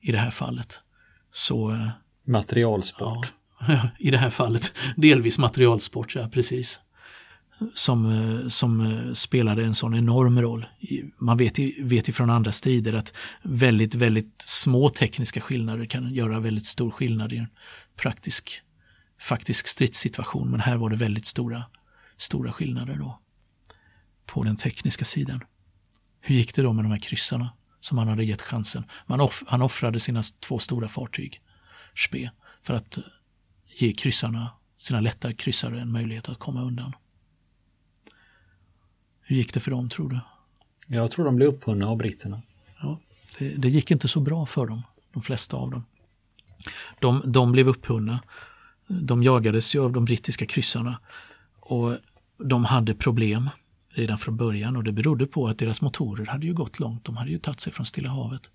I 0.00 0.12
det 0.12 0.18
här 0.18 0.30
fallet. 0.30 0.78
Så... 1.32 1.70
eh, 1.70 1.88
Materialsport. 2.24 3.32
Ja, 3.32 3.41
I 3.98 4.10
det 4.10 4.18
här 4.18 4.30
fallet 4.30 4.74
delvis 4.96 5.38
materialsport, 5.38 6.14
ja 6.14 6.28
precis. 6.28 6.80
Som, 7.74 8.06
eh, 8.06 8.48
som 8.48 8.80
eh, 8.80 9.12
spelade 9.12 9.64
en 9.64 9.74
sån 9.74 9.94
enorm 9.94 10.42
roll. 10.42 10.66
Man 11.18 11.36
vet, 11.36 11.58
vet 11.80 12.08
ifrån 12.08 12.30
andra 12.30 12.52
strider 12.52 12.92
att 12.92 13.12
väldigt, 13.42 13.94
väldigt 13.94 14.44
små 14.46 14.88
tekniska 14.88 15.40
skillnader 15.40 15.84
kan 15.84 16.14
göra 16.14 16.40
väldigt 16.40 16.66
stor 16.66 16.90
skillnad 16.90 17.32
i 17.32 17.36
en 17.36 17.48
praktisk, 17.96 18.62
faktisk 19.20 19.68
stridssituation. 19.68 20.50
Men 20.50 20.60
här 20.60 20.76
var 20.76 20.90
det 20.90 20.96
väldigt 20.96 21.26
stora, 21.26 21.64
stora 22.16 22.52
skillnader 22.52 22.96
då. 22.96 23.18
På 24.26 24.42
den 24.42 24.56
tekniska 24.56 25.04
sidan. 25.04 25.40
Hur 26.20 26.34
gick 26.34 26.54
det 26.54 26.62
då 26.62 26.72
med 26.72 26.84
de 26.84 26.92
här 26.92 26.98
kryssarna 26.98 27.52
som 27.80 27.98
han 27.98 28.08
hade 28.08 28.24
gett 28.24 28.42
chansen? 28.42 28.84
Man 29.06 29.20
off, 29.20 29.42
han 29.46 29.62
offrade 29.62 30.00
sina 30.00 30.22
två 30.40 30.58
stora 30.58 30.88
fartyg, 30.88 31.40
Spe, 31.94 32.30
för 32.62 32.74
att 32.74 32.98
ge 33.74 33.92
kryssarna, 33.92 34.50
sina 34.78 35.00
lätta 35.00 35.32
kryssare 35.32 35.80
en 35.80 35.92
möjlighet 35.92 36.28
att 36.28 36.38
komma 36.38 36.62
undan. 36.62 36.92
Hur 39.20 39.36
gick 39.36 39.54
det 39.54 39.60
för 39.60 39.70
dem 39.70 39.88
tror 39.88 40.08
du? 40.08 40.20
Jag 40.86 41.10
tror 41.10 41.24
de 41.24 41.36
blev 41.36 41.48
upphunna 41.48 41.86
av 41.86 41.96
britterna. 41.96 42.42
Ja, 42.80 43.00
det, 43.38 43.48
det 43.48 43.68
gick 43.68 43.90
inte 43.90 44.08
så 44.08 44.20
bra 44.20 44.46
för 44.46 44.66
dem, 44.66 44.82
de 45.12 45.22
flesta 45.22 45.56
av 45.56 45.70
dem. 45.70 45.84
De, 47.00 47.22
de 47.24 47.52
blev 47.52 47.68
upphunna. 47.68 48.22
De 48.86 49.22
jagades 49.22 49.74
ju 49.74 49.84
av 49.84 49.92
de 49.92 50.04
brittiska 50.04 50.46
kryssarna 50.46 51.00
och 51.60 51.96
de 52.38 52.64
hade 52.64 52.94
problem 52.94 53.50
redan 53.94 54.18
från 54.18 54.36
början 54.36 54.76
och 54.76 54.84
det 54.84 54.92
berodde 54.92 55.26
på 55.26 55.48
att 55.48 55.58
deras 55.58 55.80
motorer 55.80 56.26
hade 56.26 56.46
ju 56.46 56.54
gått 56.54 56.78
långt. 56.78 57.04
De 57.04 57.16
hade 57.16 57.30
ju 57.30 57.38
tagit 57.38 57.60
sig 57.60 57.72
från 57.72 57.86
Stilla 57.86 58.08
havet. 58.08 58.50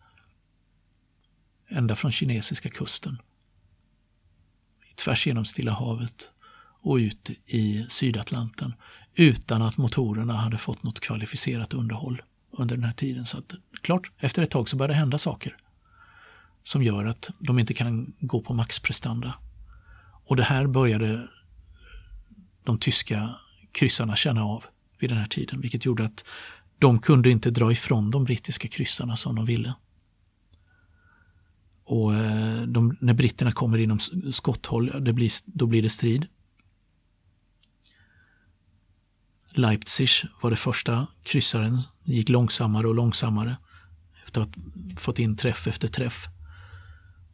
Ända 1.68 1.96
från 1.96 2.12
kinesiska 2.12 2.70
kusten. 2.70 3.18
Tvärs 4.98 5.28
genom 5.28 5.46
Stilla 5.46 5.72
havet 5.72 6.32
och 6.82 6.96
ut 6.96 7.30
i 7.46 7.86
Sydatlanten 7.90 8.74
utan 9.16 9.62
att 9.62 9.78
motorerna 9.78 10.34
hade 10.34 10.58
fått 10.58 10.84
något 10.84 11.00
kvalificerat 11.00 11.74
underhåll 11.74 12.22
under 12.52 12.76
den 12.76 12.86
här 12.86 12.94
tiden. 12.94 13.26
Så 13.26 13.38
att, 13.38 13.54
klart, 13.82 14.12
efter 14.18 14.42
ett 14.42 14.52
tag 14.52 14.70
så 14.70 14.78
börjar 14.78 14.88
det 14.88 14.94
hända 14.94 15.18
saker 15.18 15.58
som 16.64 16.84
gör 16.84 17.06
att 17.06 17.30
de 17.40 17.60
inte 17.60 17.74
kan 17.74 18.14
gå 18.20 18.42
på 18.42 18.54
maxprestanda. 18.54 19.34
Och 20.26 20.36
det 20.36 20.44
här 20.44 20.68
började 20.68 21.28
de 22.64 22.80
tyska 22.80 23.36
kryssarna 23.72 24.16
känna 24.16 24.44
av 24.44 24.64
vid 25.00 25.10
den 25.10 25.18
här 25.18 25.28
tiden, 25.28 25.62
vilket 25.62 25.86
gjorde 25.86 26.04
att 26.04 26.26
de 26.80 27.00
kunde 27.00 27.30
inte 27.30 27.50
dra 27.50 27.72
ifrån 27.72 28.12
de 28.12 28.24
brittiska 28.24 28.68
kryssarna 28.68 29.16
som 29.16 29.36
de 29.36 29.46
ville. 29.46 29.74
Och 31.90 32.16
eh, 32.16 32.62
de, 32.62 32.98
när 33.02 33.14
britterna 33.14 33.52
kommer 33.52 33.78
inom 33.78 34.00
skotthåll, 34.32 35.04
det 35.04 35.14
blir, 35.14 35.32
då 35.46 35.66
blir 35.66 35.82
det 35.82 35.90
strid. 35.90 36.28
Leipzig 39.52 40.10
var 40.42 40.50
det 40.50 40.56
första 40.56 41.08
kryssaren, 41.24 41.80
gick 42.04 42.30
långsammare 42.30 42.88
och 42.88 42.96
långsammare 42.96 43.58
efter 44.26 44.42
att 44.42 44.56
ha 44.56 44.98
fått 44.98 45.20
in 45.20 45.38
träff 45.38 45.68
efter 45.68 45.88
träff. 45.88 46.26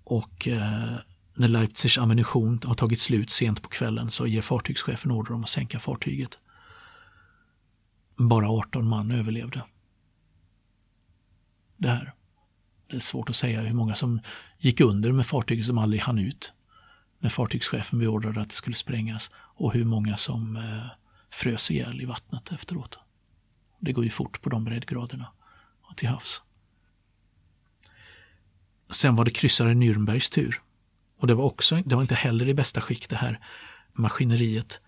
Och 0.04 0.48
eh, 0.48 0.96
när 1.34 1.48
Leipzigs 1.48 1.98
ammunition 1.98 2.60
har 2.64 2.74
tagit 2.74 3.00
slut 3.00 3.30
sent 3.30 3.62
på 3.62 3.70
kvällen 3.70 4.10
så 4.10 4.28
ger 4.28 4.42
fartygschefen 4.42 5.12
order 5.12 5.34
om 5.34 5.44
att 5.44 5.50
sänka 5.50 5.80
fartyget. 5.80 6.40
Bara 8.16 8.50
18 8.50 8.88
man 8.88 9.12
överlevde. 9.12 9.64
Det 11.78 11.90
här. 11.90 12.14
Det 12.94 12.98
är 12.98 13.02
svårt 13.02 13.30
att 13.30 13.36
säga 13.36 13.62
hur 13.62 13.74
många 13.74 13.96
som 13.96 14.20
gick 14.58 14.82
under 14.82 15.12
med 15.12 15.26
fartyget 15.26 15.66
som 15.66 15.78
aldrig 15.78 16.02
hann 16.02 16.20
ut. 16.20 16.54
När 17.20 17.30
fartygschefen 17.30 18.00
beordrade 18.00 18.42
att 18.42 18.50
det 18.50 18.56
skulle 18.56 18.76
sprängas. 18.76 19.32
Och 19.36 19.74
hur 19.74 19.86
många 19.86 20.18
som 20.18 20.56
eh, 20.56 20.86
frös 21.32 21.72
ihjäl 21.72 22.02
i 22.02 22.06
vattnet 22.06 22.52
efteråt. 22.52 23.00
Det 23.80 23.92
går 23.92 24.04
ju 24.04 24.10
fort 24.10 24.42
på 24.42 24.50
de 24.50 24.66
breddgraderna 24.66 25.28
till 25.96 26.08
havs. 26.08 26.42
Sen 28.92 29.16
var 29.16 29.26
det 29.26 29.32
kryssaren 29.32 29.84
Nürnbergs 29.84 30.34
tur. 30.34 30.62
Och 31.20 31.28
det 31.28 31.34
var 31.34 31.46
också, 31.46 31.76
det 31.86 31.96
var 31.96 32.02
inte 32.02 32.16
heller 32.16 32.50
i 32.50 32.54
bästa 32.54 32.82
skick 32.82 33.10
det 33.10 33.16
här 33.16 33.40
maskineriet 33.94 34.80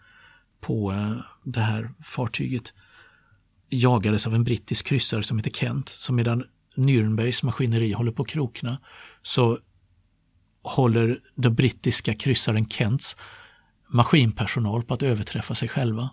på 0.60 0.92
eh, 0.92 1.18
det 1.44 1.62
här 1.62 1.90
fartyget 2.04 2.74
jagades 3.70 4.28
av 4.28 4.36
en 4.36 4.44
brittisk 4.44 4.86
kryssare 4.86 5.24
som 5.24 5.38
heter 5.38 5.52
Kent. 5.52 5.90
som 5.90 6.16
medan 6.16 6.44
Nürnbergs 6.76 7.46
maskineri 7.46 7.92
håller 7.92 8.12
på 8.12 8.24
att 8.24 8.30
krokna 8.30 8.78
så 9.22 9.60
håller 10.62 11.20
den 11.36 11.56
brittiska 11.56 12.14
kryssaren 12.14 12.70
Kents 12.70 13.18
maskinpersonal 13.88 14.84
på 14.84 14.94
att 14.94 15.04
överträffa 15.04 15.56
sig 15.56 15.70
själva. 15.70 16.10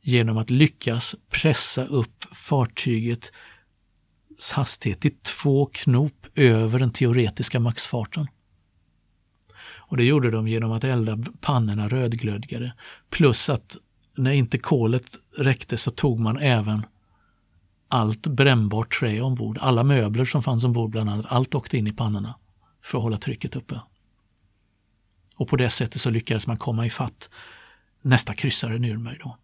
Genom 0.00 0.38
att 0.38 0.50
lyckas 0.50 1.16
pressa 1.30 1.84
upp 1.84 2.24
fartygets 2.32 3.32
hastighet 4.52 5.00
till 5.00 5.16
två 5.22 5.66
knop 5.66 6.26
över 6.34 6.78
den 6.78 6.92
teoretiska 6.92 7.60
maxfarten. 7.60 8.26
Och 9.92 9.96
det 9.96 10.04
gjorde 10.04 10.30
de 10.30 10.48
genom 10.48 10.72
att 10.72 10.84
elda 10.84 11.18
pannorna 11.40 11.88
rödglödgade. 11.88 12.72
Plus 13.10 13.48
att 13.48 13.76
när 14.16 14.32
inte 14.32 14.58
kolet 14.58 15.06
räckte 15.38 15.76
så 15.76 15.90
tog 15.90 16.20
man 16.20 16.38
även 16.38 16.86
allt 17.92 18.26
brännbart 18.26 18.98
trä 19.00 19.20
ombord. 19.20 19.58
Alla 19.60 19.84
möbler 19.84 20.24
som 20.24 20.42
fanns 20.42 20.64
ombord 20.64 20.90
bland 20.90 21.10
annat, 21.10 21.26
allt 21.28 21.54
åkte 21.54 21.78
in 21.78 21.86
i 21.86 21.92
pannorna 21.92 22.34
för 22.82 22.98
att 22.98 23.02
hålla 23.02 23.16
trycket 23.16 23.56
uppe. 23.56 23.80
Och 25.36 25.48
på 25.48 25.56
det 25.56 25.70
sättet 25.70 26.00
så 26.00 26.10
lyckades 26.10 26.46
man 26.46 26.56
komma 26.56 26.86
ifatt 26.86 27.30
nästa 28.02 28.34
kryssare 28.34 28.78
Nürnberg 28.78 29.18
då. 29.22 29.36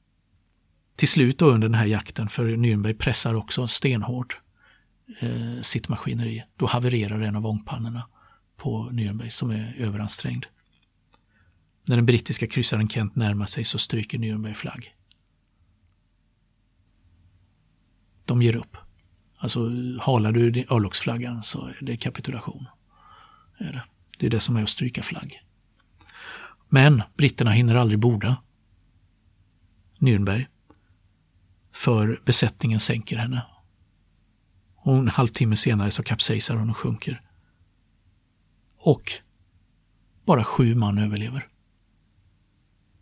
Till 0.97 1.09
slut 1.09 1.38
då 1.38 1.47
under 1.47 1.69
den 1.69 1.75
här 1.75 1.87
jakten, 1.87 2.28
för 2.28 2.47
Nürnberg 2.49 2.99
pressar 2.99 3.35
också 3.35 3.69
stenhårt 3.69 4.38
eh, 5.21 5.61
sitt 5.61 5.88
maskineri. 5.88 6.45
Då 6.57 6.67
havererar 6.67 7.21
en 7.21 7.37
av 7.37 7.47
ångpannorna 7.47 8.09
på 8.57 8.90
Nürnberg 8.93 9.28
som 9.28 9.50
är 9.50 9.75
överansträngd. 9.78 10.47
När 11.88 11.97
den 11.97 12.07
brittiska 12.07 12.47
kryssaren 12.47 12.88
Kent 12.88 13.17
närmar 13.17 13.47
sig 13.47 13.64
så 13.64 13.78
stryker 13.78 14.19
Nürnberg 14.19 14.55
flagg. 14.55 14.95
De 18.28 18.42
ger 18.42 18.56
upp. 18.56 18.76
Alltså 19.37 19.70
halar 20.00 20.32
du 20.32 20.50
din 20.50 20.66
örlogsflaggan 20.70 21.42
så 21.42 21.66
är 21.66 21.78
det 21.80 21.97
kapitulation. 21.97 22.66
Är 23.58 23.73
det. 23.73 23.85
det 24.18 24.26
är 24.26 24.30
det 24.30 24.40
som 24.40 24.56
är 24.56 24.62
att 24.62 24.68
stryka 24.68 25.02
flagg. 25.02 25.42
Men 26.68 27.02
britterna 27.16 27.50
hinner 27.50 27.75
aldrig 27.75 27.99
borda 27.99 28.37
Nürnberg. 29.99 30.47
För 31.73 32.20
besättningen 32.25 32.80
sänker 32.80 33.16
henne. 33.16 33.47
Och 34.76 34.97
en 34.97 35.08
halvtimme 35.08 35.56
senare 35.56 35.90
så 35.90 36.02
kapsejsar 36.02 36.56
hon 36.56 36.70
och 36.70 36.76
sjunker. 36.76 37.23
Och 38.76 39.12
bara 40.25 40.44
sju 40.44 40.75
man 40.75 40.99
överlever. 40.99 41.49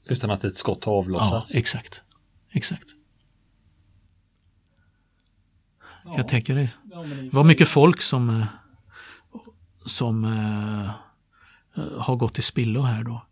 Utan 0.04 0.30
att 0.30 0.45
ett 0.45 0.56
skott 0.56 0.85
har 0.85 0.92
Ja, 0.92 0.99
avlossats. 0.99 1.54
exakt. 1.56 2.02
Ja. 6.07 6.15
Jag 6.17 6.29
tänker 6.29 6.55
det. 6.55 6.73
Det 7.23 7.33
var 7.33 7.45
mycket 7.45 7.69
folk 7.69 8.03
som, 8.03 8.31
eh, 8.31 8.47
som 9.85 10.25
uh, 10.25 10.91
har 11.99 12.17
gått 12.17 12.39
i 12.39 12.43
spillo 12.43 12.83
här 12.83 13.05
då. 13.05 13.27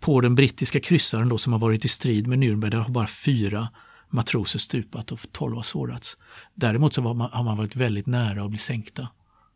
På 0.00 0.20
den 0.20 0.34
brittiska 0.34 0.80
kryssaren 0.80 1.28
då 1.28 1.38
som 1.38 1.52
har 1.52 1.60
varit 1.60 1.84
i 1.84 1.88
strid 1.88 2.26
med 2.26 2.38
Nürnberg, 2.38 2.70
där 2.70 2.78
har 2.78 2.90
bara 2.90 3.06
fyra 3.06 3.68
matroser 4.08 4.58
stupat 4.58 5.12
och 5.12 5.20
tolv 5.32 5.56
har 5.56 5.62
sårats. 5.62 6.16
Däremot 6.54 6.94
så 6.94 7.02
var 7.02 7.14
man, 7.14 7.30
har 7.32 7.44
man 7.44 7.56
varit 7.56 7.76
väldigt 7.76 8.06
nära 8.06 8.42
att 8.42 8.50
bli 8.50 8.58
sänkta 8.58 9.08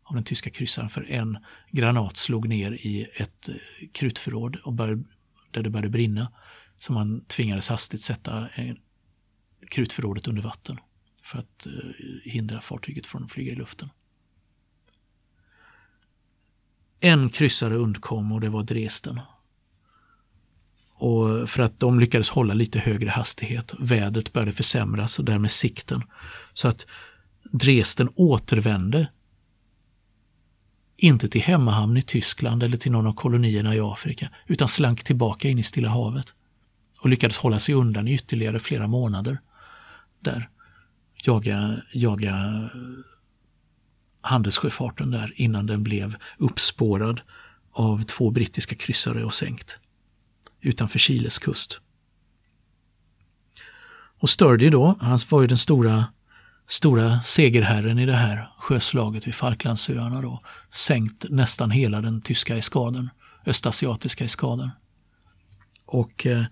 av 0.03 0.15
den 0.15 0.23
tyska 0.23 0.49
kryssaren 0.49 0.89
för 0.89 1.11
en 1.11 1.37
granat 1.71 2.17
slog 2.17 2.47
ner 2.47 2.71
i 2.71 3.07
ett 3.15 3.49
krutförråd 3.91 4.55
och 4.55 4.73
började, 4.73 5.03
där 5.51 5.63
det 5.63 5.69
började 5.69 5.89
brinna. 5.89 6.31
Så 6.79 6.93
man 6.93 7.25
tvingades 7.25 7.67
hastigt 7.67 8.01
sätta 8.01 8.49
krutförrådet 9.69 10.27
under 10.27 10.41
vatten 10.41 10.77
för 11.29 11.39
att 11.39 11.65
eh, 11.65 12.31
hindra 12.31 12.61
fartyget 12.61 13.07
från 13.07 13.23
att 13.23 13.31
flyga 13.31 13.51
i 13.51 13.55
luften. 13.55 13.89
En 16.99 17.29
kryssare 17.29 17.75
undkom 17.75 18.31
och 18.31 18.41
det 18.41 18.49
var 18.49 18.63
Dresden. 18.63 19.19
Och 20.93 21.49
för 21.49 21.63
att 21.63 21.79
de 21.79 21.99
lyckades 21.99 22.29
hålla 22.29 22.53
lite 22.53 22.79
högre 22.79 23.09
hastighet. 23.09 23.73
Vädret 23.79 24.33
började 24.33 24.51
försämras 24.51 25.19
och 25.19 25.25
därmed 25.25 25.51
sikten. 25.51 26.03
Så 26.53 26.67
att 26.67 26.85
Dresden 27.43 28.09
återvände 28.15 29.11
inte 30.97 31.27
till 31.29 31.41
hemmahamn 31.41 31.97
i 31.97 32.01
Tyskland 32.01 32.63
eller 32.63 32.77
till 32.77 32.91
någon 32.91 33.07
av 33.07 33.13
kolonierna 33.13 33.75
i 33.75 33.79
Afrika, 33.79 34.29
utan 34.47 34.67
slank 34.67 35.03
tillbaka 35.03 35.49
in 35.49 35.59
i 35.59 35.63
Stilla 35.63 35.89
havet 35.89 36.33
och 36.99 37.09
lyckades 37.09 37.37
hålla 37.37 37.59
sig 37.59 37.75
undan 37.75 38.07
i 38.07 38.13
ytterligare 38.13 38.59
flera 38.59 38.87
månader 38.87 39.39
där. 40.19 40.49
Jaga, 41.23 41.81
jaga 41.93 42.69
handelssjöfarten 44.21 45.11
där 45.11 45.33
innan 45.35 45.65
den 45.65 45.83
blev 45.83 46.15
uppspårad 46.37 47.21
av 47.71 48.03
två 48.03 48.31
brittiska 48.31 48.75
kryssare 48.75 49.25
och 49.25 49.33
sänkt 49.33 49.79
utanför 50.61 50.99
Chiles 50.99 51.39
kust. 51.39 51.81
Och 54.19 54.29
Sturdy 54.29 54.69
då, 54.69 54.97
han 55.01 55.19
var 55.29 55.41
ju 55.41 55.47
den 55.47 55.57
stora, 55.57 56.05
stora 56.67 57.21
segerherren 57.21 57.99
i 57.99 58.05
det 58.05 58.15
här 58.15 58.49
sjöslaget 58.57 59.27
vid 59.27 59.35
Falklandsöarna 59.35 60.21
då, 60.21 60.41
sänkt 60.71 61.25
nästan 61.29 61.71
hela 61.71 62.01
den 62.01 62.21
tyska 62.21 62.57
eskaden, 62.57 63.09
östasiatiska 63.45 64.25
eskaden. 64.25 64.69
Och 65.85 66.25
eh, 66.25 66.43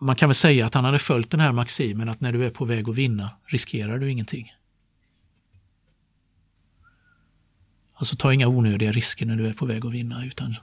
man 0.00 0.16
kan 0.16 0.28
väl 0.28 0.34
säga 0.34 0.66
att 0.66 0.74
han 0.74 0.84
hade 0.84 0.98
följt 0.98 1.30
den 1.30 1.40
här 1.40 1.52
maximen 1.52 2.08
att 2.08 2.20
när 2.20 2.32
du 2.32 2.46
är 2.46 2.50
på 2.50 2.64
väg 2.64 2.88
att 2.88 2.96
vinna 2.96 3.30
riskerar 3.46 3.98
du 3.98 4.10
ingenting. 4.10 4.52
Alltså 7.94 8.16
ta 8.16 8.32
inga 8.32 8.48
onödiga 8.48 8.92
risker 8.92 9.26
när 9.26 9.36
du 9.36 9.46
är 9.46 9.52
på 9.52 9.66
väg 9.66 9.86
att 9.86 9.92
vinna 9.92 10.24
utan 10.24 10.56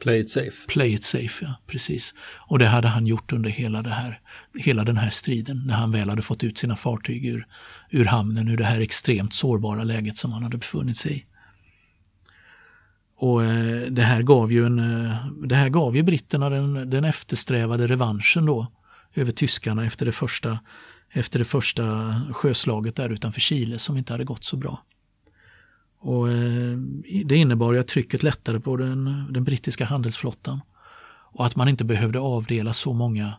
Play 0.00 0.20
it 0.20 0.30
safe. 0.30 0.66
Play 0.68 0.92
it 0.92 1.04
safe, 1.04 1.44
ja 1.44 1.54
precis. 1.66 2.14
Och 2.48 2.58
det 2.58 2.66
hade 2.66 2.88
han 2.88 3.06
gjort 3.06 3.32
under 3.32 3.50
hela, 3.50 3.82
det 3.82 3.90
här, 3.90 4.20
hela 4.58 4.84
den 4.84 4.96
här 4.96 5.10
striden 5.10 5.62
när 5.66 5.74
han 5.74 5.90
väl 5.90 6.10
hade 6.10 6.22
fått 6.22 6.44
ut 6.44 6.58
sina 6.58 6.76
fartyg 6.76 7.26
ur, 7.26 7.46
ur 7.90 8.04
hamnen, 8.04 8.48
ur 8.48 8.56
det 8.56 8.64
här 8.64 8.80
extremt 8.80 9.34
sårbara 9.34 9.84
läget 9.84 10.16
som 10.16 10.32
han 10.32 10.42
hade 10.42 10.58
befunnit 10.58 10.96
sig 10.96 11.12
i. 11.12 11.26
Och 13.16 13.44
eh, 13.44 13.90
det 13.90 14.02
här 14.02 14.22
gav 14.22 14.52
ju, 14.52 14.66
en, 14.66 14.78
eh, 14.78 15.26
det 15.46 15.54
här 15.54 15.68
gav 15.68 15.96
ju 15.96 16.02
britterna 16.02 16.50
den, 16.50 16.90
den 16.90 17.04
eftersträvade 17.04 17.86
revanschen 17.86 18.46
då 18.46 18.72
över 19.14 19.32
tyskarna 19.32 19.86
efter 19.86 20.06
det 20.06 20.12
första, 20.12 20.58
efter 21.10 21.38
det 21.38 21.44
första 21.44 22.14
sjöslaget 22.32 22.96
där 22.96 23.10
utanför 23.10 23.40
Chile 23.40 23.78
som 23.78 23.96
inte 23.96 24.12
hade 24.12 24.24
gått 24.24 24.44
så 24.44 24.56
bra. 24.56 24.82
Och 25.98 26.28
eh, 26.28 26.76
det 27.24 27.36
innebar 27.36 27.72
ju 27.72 27.78
att 27.78 27.88
trycket 27.88 28.22
lättade 28.22 28.60
på 28.60 28.76
den, 28.76 29.26
den 29.32 29.44
brittiska 29.44 29.84
handelsflottan 29.84 30.60
och 31.32 31.46
att 31.46 31.56
man 31.56 31.68
inte 31.68 31.84
behövde 31.84 32.18
avdela 32.18 32.72
så 32.72 32.92
många 32.92 33.34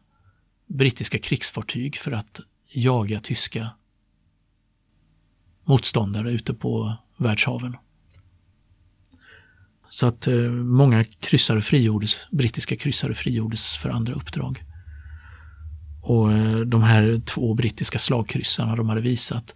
brittiska 0.67 1.19
krigsfartyg 1.19 1.97
för 1.97 2.11
att 2.11 2.39
jaga 2.73 3.19
tyska 3.19 3.69
motståndare 5.63 6.31
ute 6.31 6.53
på 6.53 6.93
världshaven. 7.17 7.75
Så 9.89 10.07
att 10.07 10.27
eh, 10.27 10.35
många 10.51 11.03
kryssare 11.03 11.61
frigjordes, 11.61 12.27
brittiska 12.31 12.75
kryssare 12.75 13.13
frigjordes 13.13 13.75
för 13.75 13.89
andra 13.89 14.13
uppdrag. 14.13 14.63
Och 16.01 16.31
eh, 16.31 16.59
de 16.59 16.83
här 16.83 17.21
två 17.25 17.53
brittiska 17.53 17.99
slagkryssarna 17.99 18.75
de 18.75 18.89
hade 18.89 19.01
visat 19.01 19.55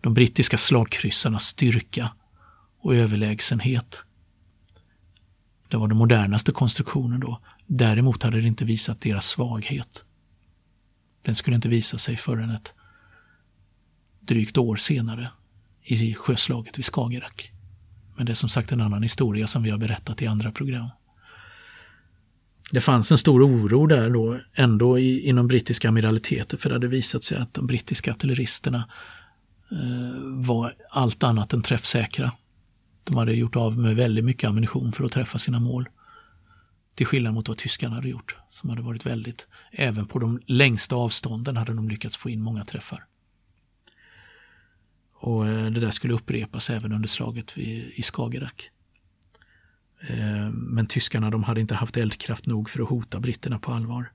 de 0.00 0.14
brittiska 0.14 0.58
slagkryssarnas 0.58 1.44
styrka 1.44 2.12
och 2.80 2.94
överlägsenhet. 2.94 4.02
Det 5.68 5.76
var 5.76 5.88
den 5.88 5.96
modernaste 5.96 6.52
konstruktionen 6.52 7.20
då. 7.20 7.40
Däremot 7.66 8.22
hade 8.22 8.40
det 8.40 8.48
inte 8.48 8.64
visat 8.64 9.00
deras 9.00 9.26
svaghet. 9.26 10.04
Den 11.22 11.34
skulle 11.34 11.56
inte 11.56 11.68
visa 11.68 11.98
sig 11.98 12.16
förrän 12.16 12.50
ett 12.50 12.72
drygt 14.20 14.58
år 14.58 14.76
senare 14.76 15.30
i 15.82 16.14
sjöslaget 16.14 16.78
vid 16.78 16.84
Skagerrak. 16.84 17.53
Men 18.16 18.26
det 18.26 18.32
är 18.32 18.34
som 18.34 18.48
sagt 18.48 18.72
en 18.72 18.80
annan 18.80 19.02
historia 19.02 19.46
som 19.46 19.62
vi 19.62 19.70
har 19.70 19.78
berättat 19.78 20.22
i 20.22 20.26
andra 20.26 20.52
program. 20.52 20.88
Det 22.72 22.80
fanns 22.80 23.12
en 23.12 23.18
stor 23.18 23.46
oro 23.46 23.86
där 23.86 24.10
då 24.10 24.40
ändå 24.54 24.98
i, 24.98 25.28
inom 25.28 25.48
brittiska 25.48 25.88
amiraliteter 25.88 26.56
för 26.56 26.68
det 26.68 26.74
hade 26.74 26.86
visat 26.86 27.24
sig 27.24 27.38
att 27.38 27.54
de 27.54 27.66
brittiska 27.66 28.12
artilleristerna 28.12 28.88
eh, 29.70 30.20
var 30.22 30.74
allt 30.90 31.22
annat 31.22 31.52
än 31.52 31.62
träffsäkra. 31.62 32.32
De 33.04 33.16
hade 33.16 33.34
gjort 33.34 33.56
av 33.56 33.78
med 33.78 33.96
väldigt 33.96 34.24
mycket 34.24 34.48
ammunition 34.48 34.92
för 34.92 35.04
att 35.04 35.12
träffa 35.12 35.38
sina 35.38 35.60
mål. 35.60 35.88
Till 36.94 37.06
skillnad 37.06 37.34
mot 37.34 37.48
vad 37.48 37.56
tyskarna 37.56 37.94
hade 37.94 38.08
gjort, 38.08 38.36
som 38.50 38.70
hade 38.70 38.82
varit 38.82 39.06
väldigt, 39.06 39.46
även 39.72 40.06
på 40.06 40.18
de 40.18 40.40
längsta 40.46 40.96
avstånden 40.96 41.56
hade 41.56 41.74
de 41.74 41.88
lyckats 41.88 42.16
få 42.16 42.30
in 42.30 42.40
många 42.40 42.64
träffar. 42.64 43.04
Och 45.24 45.48
eh, 45.48 45.70
det 45.70 45.80
där 45.80 45.90
skulle 45.90 46.14
upprepas 46.14 46.70
även 46.70 46.92
under 46.92 47.08
slaget 47.08 47.58
i 47.58 48.02
Skagerrak. 48.02 48.70
Eh, 50.00 50.50
men 50.50 50.86
tyskarna 50.86 51.30
de 51.30 51.42
hade 51.42 51.60
inte 51.60 51.74
haft 51.74 51.96
eldkraft 51.96 52.46
nog 52.46 52.70
för 52.70 52.82
att 52.82 52.88
hota 52.88 53.20
britterna 53.20 53.58
på 53.58 53.72
allvar. 53.72 54.12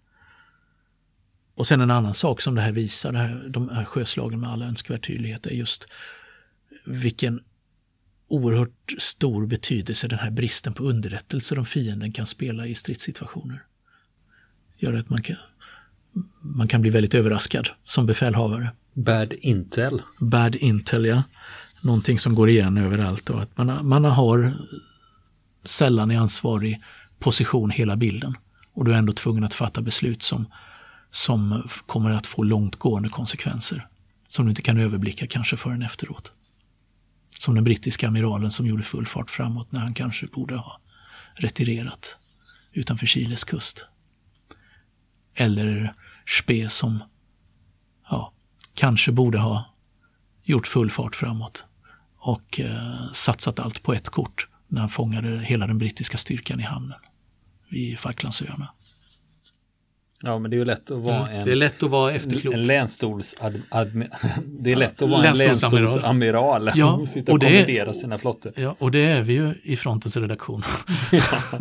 Och 1.56 1.68
sen 1.68 1.82
en 1.82 1.92
annan 1.92 2.14
sak 2.14 2.42
som 2.42 2.56
det 2.56 2.62
här 2.62 2.72
visar, 2.72 3.12
det 3.12 3.18
här, 3.18 3.50
de 3.50 3.70
här 3.70 3.86
sjöslagen 3.86 4.40
med 4.40 4.50
all 4.50 4.62
önskvärd 4.62 5.08
tydlighet, 5.08 5.46
är 5.46 5.52
just 5.52 5.88
vilken 6.86 7.44
oerhört 8.28 8.94
stor 8.98 9.46
betydelse 9.46 10.08
den 10.08 10.20
här 10.20 10.32
bristen 10.32 10.74
på 10.74 10.84
underrättelser 10.84 11.60
om 11.60 11.66
fienden 11.66 12.12
kan 12.12 12.26
spela 12.26 12.68
i 12.68 12.76
stridssituationer. 12.76 13.66
Gör 14.78 14.94
att 14.94 15.10
man 15.10 15.22
kan, 15.22 15.38
man 16.42 16.68
kan 16.68 16.82
bli 16.82 16.90
väldigt 16.90 17.14
överraskad 17.14 17.70
som 17.84 18.06
befälhavare. 18.06 18.72
Bad 18.94 19.34
Intel. 19.34 20.02
Bad 20.20 20.56
Intel, 20.56 21.06
ja. 21.06 21.24
Någonting 21.82 22.20
som 22.20 22.36
går 22.36 22.50
igen 22.50 22.78
överallt 22.78 23.30
och 23.30 23.42
att 23.42 23.58
man, 23.58 23.88
man 23.88 24.06
har 24.06 24.54
sällan 25.64 26.12
i 26.12 26.18
ansvarig 26.18 26.82
position 27.20 27.70
hela 27.70 27.96
bilden. 27.96 28.38
Och 28.74 28.86
du 28.86 28.94
är 28.94 28.98
ändå 28.98 29.14
tvungen 29.14 29.44
att 29.44 29.54
fatta 29.54 29.82
beslut 29.82 30.24
som, 30.24 30.46
som 31.12 31.70
kommer 31.86 32.12
att 32.12 32.28
få 32.28 32.44
långtgående 32.44 33.10
konsekvenser. 33.10 33.88
Som 34.28 34.46
du 34.46 34.50
inte 34.50 34.62
kan 34.62 34.78
överblicka 34.78 35.28
kanske 35.28 35.58
förrän 35.58 35.82
efteråt. 35.82 36.32
Som 37.40 37.56
den 37.56 37.64
brittiska 37.64 38.08
amiralen 38.08 38.52
som 38.52 38.68
gjorde 38.68 38.84
full 38.84 39.06
fart 39.06 39.30
framåt 39.30 39.72
när 39.72 39.80
han 39.80 39.94
kanske 39.94 40.28
borde 40.28 40.56
ha 40.56 40.80
retirerat 41.34 42.18
utanför 42.74 43.06
Chiles 43.06 43.44
kust. 43.44 43.86
Eller 45.36 45.94
Spe 46.26 46.70
som 46.70 47.04
ja, 48.10 48.34
kanske 48.74 49.12
borde 49.12 49.38
ha 49.38 49.76
gjort 50.44 50.68
full 50.68 50.92
fart 50.92 51.16
framåt 51.16 51.66
och 52.18 52.60
eh, 52.60 53.12
satsat 53.14 53.60
allt 53.60 53.84
på 53.84 53.94
ett 53.94 54.10
kort 54.10 54.48
när 54.68 54.82
han 54.82 54.90
fångade 54.90 55.40
hela 55.40 55.68
den 55.68 55.78
brittiska 55.78 56.18
styrkan 56.18 56.60
i 56.60 56.64
hamnen 56.64 57.00
vid 57.70 58.00
Falklandsöarna. 58.00 58.74
Ja, 60.22 60.40
men 60.40 60.52
det 60.52 60.56
är 60.56 60.60
ju 60.60 60.66
lätt 60.66 60.92
att 60.92 60.98
vara 60.98 61.28
mm. 61.28 61.40
en... 61.40 61.46
Det 61.46 61.52
är 61.52 61.56
lätt 61.56 61.84
att 61.84 61.90
vara 61.90 62.12
efterklok. 62.12 62.54
En 62.54 62.64
länsstols... 62.64 63.36
det 64.46 64.72
är 64.72 64.76
lätt 64.76 65.02
att 65.02 65.10
vara 65.10 65.28
en 65.28 65.38
länsstolsamiral. 65.38 66.72
Ja, 66.76 66.94
och 66.94 67.08
sitta 67.10 67.34
och, 67.34 67.40
kommendera 67.40 67.94
sina 67.94 68.18
flottor. 68.18 68.54
Ja, 68.56 68.76
och 68.80 68.92
det 68.92 69.00
är 69.00 69.22
vi 69.22 69.34
ju 69.34 69.54
i 69.64 69.76
Frontens 69.76 70.18
redaktion. 70.18 70.64
ja, 71.12 71.22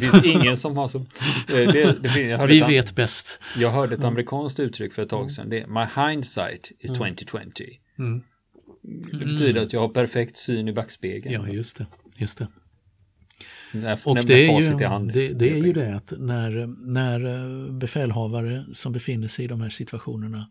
det 0.00 0.10
finns 0.10 0.24
ingen 0.24 0.56
som 0.56 0.76
har 0.76 0.88
så... 0.88 0.98
Eh, 0.98 1.04
det, 1.48 2.02
det, 2.02 2.46
vi 2.48 2.60
vet 2.60 2.84
ett, 2.84 2.94
bäst. 2.94 3.38
Jag 3.56 3.70
hörde 3.70 3.94
ett 3.94 4.00
mm. 4.00 4.08
amerikanskt 4.08 4.60
uttryck 4.60 4.92
för 4.92 5.02
ett 5.02 5.08
tag 5.08 5.30
sedan. 5.30 5.50
Det 5.50 5.60
är 5.60 5.66
My 5.66 6.10
hindsight 6.10 6.72
is 6.78 6.92
2020. 6.92 7.44
Mm. 7.98 8.10
mm. 8.10 8.22
Det 9.18 9.26
betyder 9.26 9.62
att 9.62 9.72
jag 9.72 9.80
har 9.80 9.88
perfekt 9.88 10.36
syn 10.36 10.68
i 10.68 10.72
backspegeln. 10.72 11.34
Ja, 11.34 11.48
just 11.48 11.78
det. 11.78 11.86
Just 12.16 12.38
det. 12.38 12.48
När, 13.74 14.00
och 14.04 14.24
det 14.24 14.48
är, 14.48 14.60
ju, 14.60 14.76
det, 15.12 15.28
det, 15.28 15.50
är 15.50 15.56
ju 15.56 15.72
det 15.72 15.96
att 15.96 16.12
när, 16.18 16.66
när 16.66 17.24
eh, 17.24 17.72
befälhavare 17.72 18.64
som 18.72 18.92
befinner 18.92 19.28
sig 19.28 19.44
i 19.44 19.48
de 19.48 19.60
här 19.60 19.70
situationerna 19.70 20.50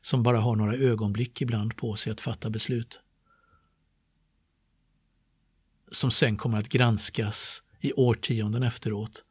som 0.00 0.22
bara 0.22 0.38
har 0.38 0.56
några 0.56 0.74
ögonblick 0.74 1.42
ibland 1.42 1.76
på 1.76 1.96
sig 1.96 2.12
att 2.12 2.20
fatta 2.20 2.50
beslut 2.50 3.00
som 5.90 6.10
sen 6.10 6.36
kommer 6.36 6.58
att 6.58 6.68
granskas 6.68 7.62
i 7.80 7.92
årtionden 7.92 8.62
efteråt 8.62 9.24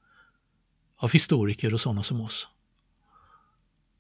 av 0.98 1.12
historiker 1.12 1.74
och 1.74 1.82
sådana 1.82 2.04
som 2.04 2.22
oss. 2.22 2.48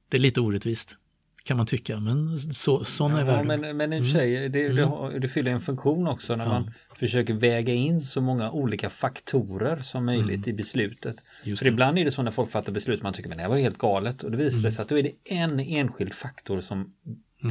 Det 0.10 0.18
är 0.18 0.22
lite 0.22 0.42
orättvist 0.42 0.98
kan 1.47 1.57
man 1.57 1.65
tycka, 1.65 1.99
men 1.99 2.39
så, 2.39 2.83
sån 2.83 3.12
ja, 3.12 3.19
är 3.19 3.25
världen. 3.25 3.62
Men, 3.62 3.77
men 3.77 3.93
i 3.93 3.99
och 3.99 4.03
för 4.03 4.12
sig, 4.12 4.38
mm. 4.38 4.51
det, 4.51 4.67
det, 4.67 5.19
det, 5.19 5.27
fyller 5.27 5.51
en 5.51 5.62
funktion 5.62 6.07
också 6.07 6.36
när 6.36 6.45
ja. 6.45 6.49
man 6.49 6.71
försöker 6.99 7.33
väga 7.33 7.73
in 7.73 8.01
så 8.01 8.21
många 8.21 8.51
olika 8.51 8.89
faktorer 8.89 9.79
som 9.79 10.05
möjligt 10.05 10.47
mm. 10.47 10.49
i 10.49 10.53
beslutet. 10.53 11.15
Just 11.43 11.60
för 11.60 11.65
det. 11.65 11.71
ibland 11.71 11.99
är 11.99 12.05
det 12.05 12.12
så 12.12 12.21
när 12.21 12.31
folk 12.31 12.51
fattar 12.51 12.71
beslut, 12.71 13.03
man 13.03 13.13
tycker 13.13 13.29
men 13.29 13.38
det 13.38 13.41
här 13.41 13.49
var 13.49 13.57
helt 13.57 13.77
galet 13.77 14.23
och 14.23 14.31
det 14.31 14.38
visar 14.38 14.60
mm. 14.60 14.71
sig 14.71 14.81
att 14.81 14.89
då 14.89 14.97
är 14.97 15.03
det 15.03 15.12
en 15.23 15.60
enskild 15.60 16.13
faktor 16.13 16.62
som 16.62 16.77
mm. 16.79 16.91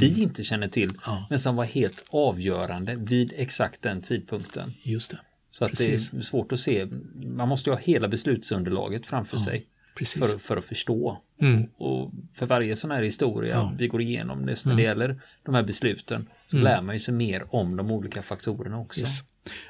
vi 0.01 0.23
inte 0.23 0.45
känner 0.45 0.69
till, 0.69 0.93
ja. 1.07 1.27
men 1.31 1.39
som 1.39 1.57
var 1.57 1.65
helt 1.65 2.05
avgörande 2.09 2.97
vid 2.97 3.33
exakt 3.37 3.83
den 3.83 4.03
tidpunkten. 4.03 4.73
Just 4.83 5.11
det. 5.11 5.19
Så 5.51 5.65
att 5.65 5.71
Precis. 5.71 6.11
det 6.11 6.19
är 6.19 6.23
svårt 6.23 6.53
att 6.53 6.61
se, 6.61 6.87
man 7.15 7.49
måste 7.49 7.71
ju 7.71 7.75
ha 7.75 7.81
hela 7.81 8.09
beslutsunderlaget 8.09 9.07
framför 9.07 9.37
sig. 9.37 9.67
För, 10.05 10.39
för 10.39 10.57
att 10.57 10.65
förstå. 10.65 11.23
Mm. 11.41 11.67
Och 11.77 12.13
för 12.35 12.47
varje 12.47 12.77
sån 12.77 12.91
här 12.91 13.03
historia 13.03 13.55
Ja. 13.55 13.75
vi 13.79 13.89
går 13.89 14.03
igenom, 14.03 14.47
det, 14.47 14.65
när 14.65 14.73
Mm. 14.73 14.77
det 14.77 14.83
gäller 14.83 15.21
de 15.43 15.55
här 15.55 15.63
besluten, 15.63 16.29
så 16.51 16.57
Mm. 16.57 16.65
lär 16.65 16.83
man 16.83 17.01
sig 17.01 17.15
mer 17.15 17.45
om 17.55 17.77
de 17.77 17.91
olika 17.91 18.23
faktorerna 18.23 18.79
också. 18.79 19.01
Yes. 19.01 19.21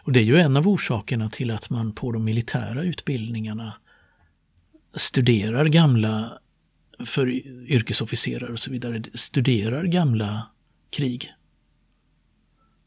Och 0.03 0.13
det 0.13 0.21
är 0.21 0.25
ju 0.25 0.37
en 0.37 0.57
av 0.57 0.69
orsakerna 0.69 1.31
till 1.31 1.51
att 1.51 1.71
man 1.71 1.93
på 1.93 2.13
de 2.13 2.25
militära 2.25 2.83
utbildningarna 2.83 3.73
studerar 4.95 5.65
gamla, 5.67 6.39
för 7.05 7.29
yrkesofficerare 7.71 8.53
och 8.53 8.59
så 8.59 8.71
vidare, 8.71 9.03
studerar 9.15 9.85
gamla 9.85 10.51
krig. 10.91 11.33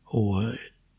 Och 0.04 0.44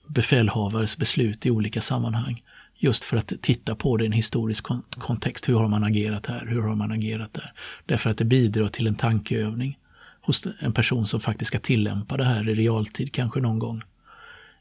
befälhavares 0.09 0.97
beslut 0.97 1.47
i 1.47 1.51
olika 1.51 1.81
sammanhang. 1.81 2.43
Just 2.83 3.05
för 3.05 3.17
att 3.17 3.33
titta 3.41 3.75
på 3.75 3.97
det 3.97 4.05
i 4.05 4.07
en 4.07 4.13
historisk 4.13 4.67
kontext. 4.91 5.49
Hur 5.49 5.55
har 5.55 5.69
man 5.69 5.85
agerat 5.85 6.27
här? 6.27 6.47
Hur 6.47 6.63
har 6.63 6.75
man 6.75 6.93
agerat 6.93 7.35
där? 7.35 7.53
Därför 7.87 8.11
att 8.11 8.19
det 8.19 8.25
bidrar 8.25 8.69
till 8.69 8.87
en 8.87 8.95
tankeövning 8.95 9.79
hos 10.21 10.47
en 10.61 10.73
person 10.73 11.07
som 11.07 11.21
faktiskt 11.21 11.49
ska 11.49 11.59
tillämpa 11.59 12.17
det 12.17 12.25
här 12.25 12.49
i 12.49 12.55
realtid 12.55 13.13
kanske 13.13 13.41
någon 13.41 13.59
gång 13.59 13.83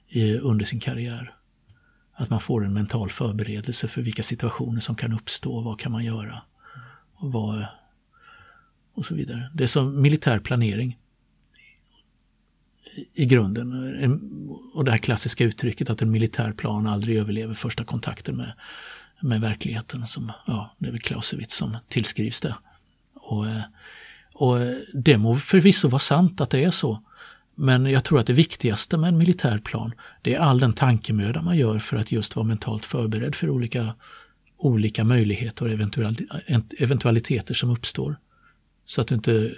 i, 0.07 0.33
under 0.33 0.65
sin 0.65 0.79
karriär. 0.79 1.33
Att 2.13 2.29
man 2.29 2.41
får 2.41 2.65
en 2.65 2.73
mental 2.73 3.09
förberedelse 3.09 3.87
för 3.87 4.01
vilka 4.01 4.23
situationer 4.23 4.81
som 4.81 4.95
kan 4.95 5.13
uppstå, 5.13 5.61
vad 5.61 5.79
kan 5.79 5.91
man 5.91 6.05
göra 6.05 6.41
och, 7.15 7.31
vad, 7.31 7.65
och 8.93 9.05
så 9.05 9.15
vidare. 9.15 9.49
Det 9.53 9.63
är 9.63 9.67
som 9.67 10.01
militär 10.01 10.39
planering 10.39 10.97
i- 13.13 13.25
grunden. 13.25 13.73
Och 14.73 14.85
det 14.85 14.91
här 14.91 14.97
klassiska 14.97 15.43
uttrycket 15.43 15.89
att 15.89 16.01
en 16.01 16.11
militär 16.11 16.51
plan 16.51 16.87
aldrig 16.87 17.17
överlever 17.17 17.53
första 17.53 17.83
kontakten 17.83 18.35
med, 18.37 18.53
med 19.21 19.41
verkligheten. 19.41 20.07
Som, 20.07 20.31
ja, 20.47 20.75
det 20.77 20.87
är 20.87 20.91
väl 20.91 21.01
Clausewitz 21.01 21.55
som 21.55 21.77
tillskrivs 21.87 22.41
det. 22.41 22.55
Och, 23.13 23.47
eh, 23.47 23.61
och 24.33 24.59
eh, 24.61 24.77
det 24.93 25.17
må 25.17 25.35
förvisso 25.35 25.87
vara 25.87 25.99
sant 25.99 26.41
att 26.41 26.49
det 26.49 26.63
är 26.63 26.71
så. 26.71 27.03
Men 27.55 27.85
jag 27.85 28.03
tror 28.03 28.19
att 28.19 28.27
det 28.27 28.33
viktigaste 28.33 28.97
med 28.97 29.07
en 29.07 29.17
militär 29.17 29.57
plan, 29.57 29.93
det 30.21 30.35
är 30.35 30.39
all 30.39 30.59
den 30.59 30.73
tankemöda 30.73 31.41
man 31.41 31.57
gör 31.57 31.79
för 31.79 31.97
att 31.97 32.11
just 32.11 32.35
vara 32.35 32.45
mentalt 32.45 32.85
förberedd 32.85 33.35
för 33.35 33.49
olika, 33.49 33.95
olika 34.57 35.03
möjligheter 35.03 35.65
och 35.65 35.71
eventual- 35.71 36.27
eventualiteter 36.77 37.53
som 37.53 37.69
uppstår. 37.69 38.17
Så 38.85 39.01
att 39.01 39.07
du 39.07 39.15
inte 39.15 39.53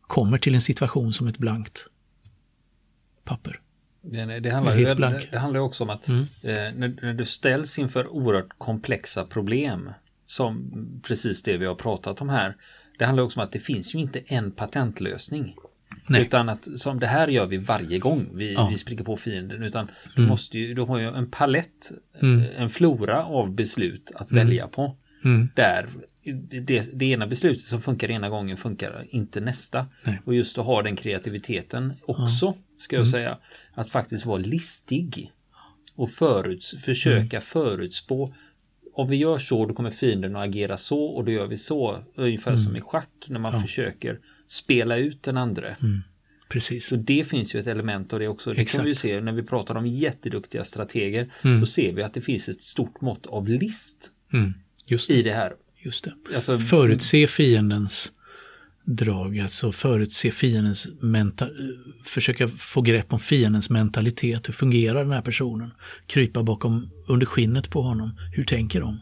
kommer 0.00 0.38
till 0.38 0.54
en 0.54 0.60
situation 0.60 1.12
som 1.12 1.26
ett 1.26 1.38
blankt 1.38 1.86
papper. 3.24 3.60
Det, 4.02 4.40
det, 4.40 4.50
handlar 4.50 4.76
ju, 4.76 4.94
blank. 4.94 5.28
det 5.30 5.38
handlar 5.38 5.60
också 5.60 5.84
om 5.84 5.90
att 5.90 6.08
Mm. 6.08 6.22
eh, 6.42 6.54
när, 6.54 7.02
när 7.02 7.14
du 7.14 7.24
ställs 7.24 7.78
inför 7.78 8.06
oerhört 8.08 8.48
komplexa 8.58 9.24
problem, 9.24 9.90
som 10.26 10.70
precis 11.06 11.42
det 11.42 11.56
vi 11.56 11.66
har 11.66 11.74
pratat 11.74 12.20
om 12.20 12.28
här, 12.28 12.56
det 12.98 13.04
handlar 13.04 13.22
också 13.24 13.40
om 13.40 13.44
att 13.44 13.52
det 13.52 13.58
finns 13.58 13.94
ju 13.94 13.98
inte 13.98 14.18
en 14.26 14.50
patentlösning. 14.50 15.54
Nej. 16.08 16.22
Utan 16.22 16.48
att 16.48 16.68
som 16.78 17.00
det 17.00 17.06
här 17.06 17.28
gör 17.28 17.46
vi 17.46 17.56
varje 17.56 17.98
gång 17.98 18.26
vi, 18.34 18.52
Ja. 18.54 18.68
vi 18.70 18.78
springer 18.78 19.04
på 19.04 19.16
fienden. 19.16 19.62
Utan 19.62 19.86
du 20.14 20.22
Mm. 20.22 20.28
måste 20.28 20.58
ju, 20.58 20.74
du 20.74 20.82
har 20.82 20.98
ju 20.98 21.04
en 21.08 21.30
palett, 21.30 21.90
Mm. 22.22 22.40
eh, 22.40 22.62
en 22.62 22.68
flora 22.68 23.24
av 23.24 23.54
beslut 23.54 24.12
att 24.14 24.30
Mm. 24.30 24.46
välja 24.46 24.68
på. 24.68 24.96
Mm. 25.24 25.48
Där 25.54 25.88
det, 26.62 26.98
det 26.98 27.04
ena 27.04 27.26
beslutet 27.26 27.64
som 27.64 27.80
funkar 27.80 28.10
ena 28.10 28.28
gången 28.28 28.56
funkar 28.56 29.04
inte 29.08 29.40
nästa. 29.40 29.86
Nej. 30.04 30.20
Och 30.24 30.34
just 30.34 30.58
att 30.58 30.66
ha 30.66 30.82
den 30.82 30.96
kreativiteten 30.96 31.92
också, 32.06 32.54
ska 32.84 32.96
jag 32.96 33.00
Mm. 33.06 33.12
säga. 33.12 33.38
Att 33.74 33.90
faktiskt 33.90 34.26
vara 34.26 34.38
listig. 34.38 35.32
Och 35.94 36.10
föruts, 36.10 36.84
försöka 36.84 37.36
Mm. 37.36 37.40
förutspå. 37.42 38.34
Om 38.94 39.08
vi 39.08 39.16
gör 39.16 39.38
så, 39.38 39.66
då 39.66 39.74
kommer 39.74 39.90
fienden 39.90 40.36
att 40.36 40.44
agera 40.48 40.76
så 40.76 41.04
och 41.04 41.24
då 41.24 41.32
gör 41.32 41.46
vi 41.46 41.56
så. 41.56 42.04
Ungefär 42.14 42.56
som 42.56 42.76
i 42.76 42.80
schack 42.80 43.26
när 43.28 43.40
man 43.40 43.50
Mm. 43.52 43.60
Ja. 43.60 43.66
försöker 43.66 44.18
spela 44.46 44.96
ut 44.96 45.22
den 45.22 45.36
andra. 45.36 45.68
Mm. 45.68 46.02
Precis. 46.48 46.86
Så 46.86 46.96
det 46.96 47.24
finns 47.28 47.54
ju 47.54 47.60
ett 47.60 47.66
element 47.66 48.12
av 48.12 48.18
det 48.20 48.28
också. 48.28 48.50
Det 48.50 48.56
kan 48.56 48.62
Exakt. 48.62 48.84
vi 48.84 48.88
ju 48.88 48.94
se 48.94 49.20
när 49.20 49.32
vi 49.32 49.42
pratar 49.42 49.74
om 49.74 49.86
jätteduktiga 49.86 50.64
strateger. 50.64 51.32
Mm. 51.42 51.60
Då 51.60 51.66
ser 51.66 51.92
vi 51.92 52.02
att 52.02 52.14
det 52.14 52.20
finns 52.20 52.48
ett 52.48 52.62
stort 52.62 53.00
mått 53.00 53.26
av 53.26 53.48
list 53.48 54.10
Mm. 54.32 54.54
Just 54.86 55.10
i 55.10 55.16
det. 55.16 55.22
det 55.22 55.34
här. 55.36 55.52
Just 55.78 56.04
det. 56.04 56.14
Alltså, 56.34 56.58
Förutse 56.58 57.26
fiendens 57.26 58.12
drag, 58.84 59.38
alltså 59.38 59.72
förutse 59.72 60.30
fiendens 60.30 60.88
menta- 61.02 61.50
försöka 62.04 62.48
få 62.48 62.80
grepp 62.80 63.12
om 63.12 63.18
fiendens 63.18 63.70
mentalitet. 63.70 64.48
Hur 64.48 64.52
fungerar 64.52 65.04
den 65.04 65.12
här 65.12 65.22
personen? 65.22 65.70
Krypa 66.06 66.42
bakom 66.42 66.90
under 67.08 67.26
skinnet 67.26 67.70
på 67.70 67.82
honom. 67.82 68.18
Hur 68.36 68.44
tänker 68.44 68.80
de? 68.80 69.00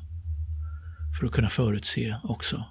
För 1.21 1.27
att 1.27 1.33
kunna 1.33 1.49
förutse 1.49 2.17
också. 2.23 2.65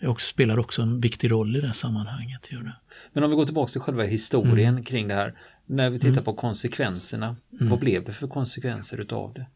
Det 0.00 0.06
också, 0.08 0.28
spelar 0.28 0.58
också 0.58 0.82
en 0.82 1.00
viktig 1.00 1.30
roll 1.30 1.56
i 1.56 1.60
det 1.60 1.66
här 1.66 1.74
sammanhanget. 1.74 2.52
Gör 2.52 2.62
det. 2.62 2.76
Men 3.12 3.24
om 3.24 3.30
vi 3.30 3.36
går 3.36 3.44
tillbaka 3.44 3.72
till 3.72 3.80
själva 3.80 4.04
historien 4.04 4.68
Mm. 4.74 4.84
kring 4.84 5.08
det 5.08 5.14
här. 5.14 5.34
När 5.66 5.90
vi 5.90 5.98
tittar 5.98 6.22
på 6.22 6.34
konsekvenserna. 6.34 7.36
Mm. 7.60 7.68
Vad 7.70 7.78
blev 7.78 8.04
det 8.04 8.12
för 8.12 8.26
konsekvenser 8.26 9.00
utav 9.00 9.32
det? 9.34 9.46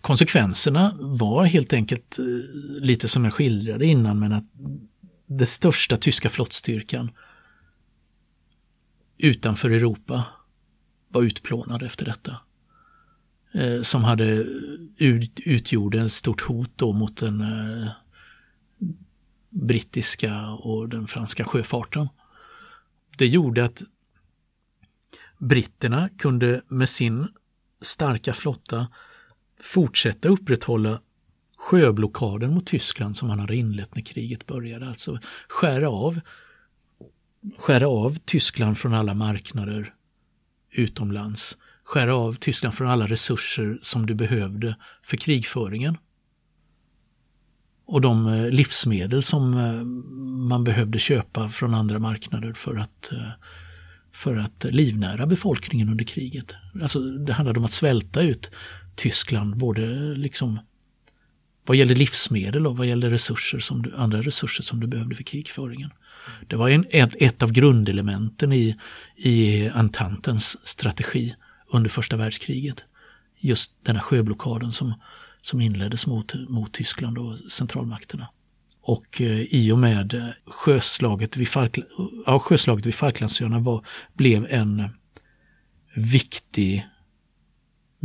Konsekvenserna 0.00 0.96
var 1.00 1.44
helt 1.44 1.72
enkelt 1.72 2.18
eh, 2.18 2.24
lite 2.84 3.08
som 3.08 3.24
jag 3.24 3.32
skildrade 3.32 3.86
innan, 3.86 4.18
men 4.18 4.32
att 4.32 4.44
den 5.26 5.46
största 5.46 5.96
tyska 5.96 6.28
flottstyrkan 6.28 7.10
utanför 9.18 9.70
Europa 9.70 10.24
var 11.08 11.22
utplånad 11.22 11.82
efter 11.82 12.04
detta. 12.04 12.36
Eh, 13.52 13.82
Som 13.82 14.04
hade 14.04 14.24
ut, 14.96 15.40
utgjorde 15.40 16.00
ett 16.00 16.12
stort 16.12 16.40
hot 16.40 16.70
då 16.76 16.92
mot 16.92 17.16
den 17.16 17.40
eh, 17.40 17.88
brittiska 19.50 20.46
och 20.48 20.88
den 20.88 21.06
franska 21.06 21.44
sjöfarten. 21.44 22.08
Det 23.18 23.26
gjorde 23.26 23.64
att 23.64 23.82
britterna 25.38 26.08
kunde 26.08 26.62
med 26.68 26.88
sin 26.88 27.28
starka 27.80 28.34
flotta 28.34 28.88
fortsätta 29.62 30.28
upprätthålla 30.28 31.00
sjöblockaden 31.66 32.54
mot 32.54 32.66
Tyskland 32.66 33.16
som 33.16 33.28
man 33.28 33.38
hade 33.38 33.56
inlett 33.56 33.94
när 33.94 34.02
kriget 34.02 34.46
började. 34.46 34.88
Alltså 34.88 35.18
skära 35.48 35.90
av, 35.90 36.20
skära 37.58 37.88
av 37.88 38.16
Tyskland 38.24 38.78
från 38.78 38.94
alla 38.94 39.14
marknader 39.14 39.94
utomlands. 40.70 41.58
Skära 41.84 42.16
av 42.16 42.32
Tyskland 42.32 42.74
från 42.74 42.88
alla 42.88 43.06
resurser 43.06 43.78
som 43.82 44.06
du 44.06 44.14
behövde 44.14 44.76
för 45.02 45.16
krigföringen. 45.16 45.98
Och 47.86 48.00
de 48.00 48.26
eh, 48.26 48.50
livsmedel 48.50 49.22
som 49.22 49.54
eh, 49.54 49.84
man 50.48 50.64
behövde 50.64 50.98
köpa 50.98 51.48
från 51.48 51.74
andra 51.74 51.98
marknader 51.98 52.52
för 52.52 52.76
att 52.76 53.12
eh, 53.12 53.30
för 54.12 54.36
att 54.36 54.64
livnära 54.64 55.26
befolkningen 55.26 55.88
under 55.88 56.04
kriget. 56.04 56.54
Alltså 56.82 57.00
det 57.00 57.32
handlade 57.32 57.58
om 57.58 57.64
att 57.64 57.72
svälta 57.72 58.22
ut 58.22 58.50
Tyskland 58.96 59.56
både 59.56 60.14
liksom 60.14 60.58
vad 61.66 61.76
gäller 61.76 61.94
livsmedel 61.94 62.66
och 62.66 62.76
vad 62.76 62.86
gäller 62.86 63.10
resurser 63.10 63.58
som 63.58 63.82
du, 63.82 63.96
andra 63.96 64.22
resurser 64.22 64.62
som 64.62 64.80
du 64.80 64.86
behövde 64.86 65.16
för 65.16 65.22
krigföringen. 65.22 65.90
Det 66.46 66.56
var 66.56 66.68
en, 66.68 66.84
ett, 66.90 67.14
ett 67.20 67.42
av 67.42 67.52
grundelementen 67.52 68.52
i, 68.52 68.76
i 69.16 69.66
Ententens 69.66 70.66
strategi 70.66 71.34
under 71.70 71.90
första 71.90 72.16
världskriget. 72.16 72.84
Just 73.38 73.72
denna 73.82 74.00
sjöblockaden 74.00 74.72
som, 74.72 74.94
som 75.42 75.60
inleddes 75.60 76.06
mot, 76.06 76.34
mot 76.48 76.72
Tyskland 76.72 77.18
och 77.18 77.38
centralmakterna. 77.38 78.28
Och 78.82 79.20
eh, 79.20 79.40
i 79.40 79.72
och 79.72 79.78
med 79.78 80.14
eh, 80.14 80.26
sjöslaget 80.46 81.36
vid, 81.36 81.48
Falkl 81.48 81.80
ja, 82.26 82.38
sjöslaget 82.38 82.86
vid 82.86 82.94
Falklandsöarna 82.94 83.58
var, 83.58 83.86
blev 84.14 84.46
en 84.50 84.88
viktig 85.94 86.86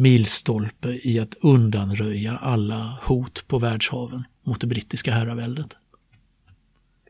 milstolpe 0.01 0.99
i 1.03 1.19
att 1.19 1.35
undanröja 1.41 2.37
alla 2.37 2.99
hot 3.01 3.47
på 3.47 3.59
världshaven 3.59 4.23
mot 4.43 4.61
det 4.61 4.67
brittiska 4.67 5.13
herraväldet. 5.13 5.77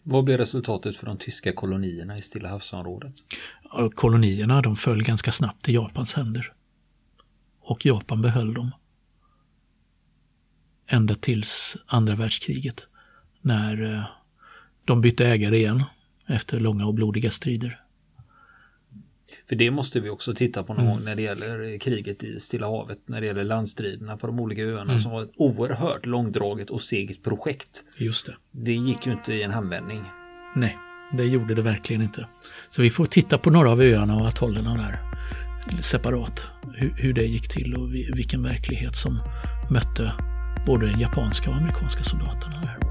Vad 0.03 0.23
blev 0.23 0.37
resultatet 0.37 0.97
för 0.97 1.05
de 1.05 1.17
tyska 1.17 1.53
kolonierna 1.53 2.17
i 2.17 2.21
Stilla 2.21 2.49
havsområdet? 2.49 3.13
Kolonierna 3.95 4.61
de 4.61 4.75
föll 4.75 5.03
ganska 5.03 5.31
snabbt 5.31 5.69
i 5.69 5.73
Japans 5.73 6.13
händer. 6.13 6.53
Och 7.61 7.85
Japan 7.85 8.21
behöll 8.21 8.53
dem. 8.53 8.71
Ända 10.87 11.15
tills 11.15 11.77
andra 11.85 12.15
världskriget. 12.15 12.87
När 13.41 13.93
eh, 13.93 14.03
de 14.85 15.01
bytte 15.01 15.27
ägare 15.27 15.57
igen 15.57 15.83
efter 16.25 16.59
långa 16.59 16.85
och 16.85 16.93
blodiga 16.93 17.31
strider. 17.31 17.80
För 19.51 19.55
det 19.55 19.71
måste 19.71 19.99
vi 19.99 20.09
också 20.09 20.33
titta 20.33 20.63
på 20.63 20.73
någon 20.73 20.83
Mm. 20.85 20.95
gång 20.95 21.05
när 21.05 21.15
det 21.15 21.21
gäller 21.21 21.77
kriget 21.79 22.23
i 22.23 22.39
Stilla 22.39 22.67
havet, 22.67 22.99
när 23.05 23.21
det 23.21 23.27
gäller 23.27 23.43
landstriderna 23.43 24.17
på 24.17 24.27
de 24.27 24.39
olika 24.39 24.61
öarna 24.61 24.81
Mm. 24.91 24.99
som 24.99 25.11
var 25.11 25.21
ett 25.21 25.31
oerhört 25.37 26.05
långdraget 26.05 26.69
och 26.69 26.81
segt 26.81 27.23
projekt. 27.23 27.83
Just 27.97 28.25
det. 28.25 28.35
Det 28.51 28.73
gick 28.73 29.05
ju 29.05 29.11
inte 29.11 29.33
i 29.33 29.43
en 29.43 29.51
handvändning. 29.51 30.03
Nej, 30.55 30.77
det 31.17 31.23
gjorde 31.23 31.55
det 31.55 31.61
verkligen 31.61 32.01
inte. 32.01 32.27
Så 32.69 32.81
vi 32.81 32.89
får 32.89 33.05
titta 33.05 33.37
på 33.37 33.49
några 33.49 33.69
av 33.71 33.81
öarna 33.81 34.15
och 34.15 34.27
atollerna 34.27 34.73
där 34.77 34.99
separat. 35.81 36.45
Hur, 36.73 36.93
hur 36.97 37.13
det 37.13 37.23
gick 37.23 37.49
till 37.49 37.75
och 37.75 37.93
vi- 37.93 38.11
vilken 38.15 38.43
verklighet 38.43 38.95
som 38.95 39.19
mötte 39.71 40.11
både 40.65 40.87
japanska 40.99 41.49
och 41.49 41.55
amerikanska 41.55 42.03
soldaterna 42.03 42.61
där. 42.61 42.90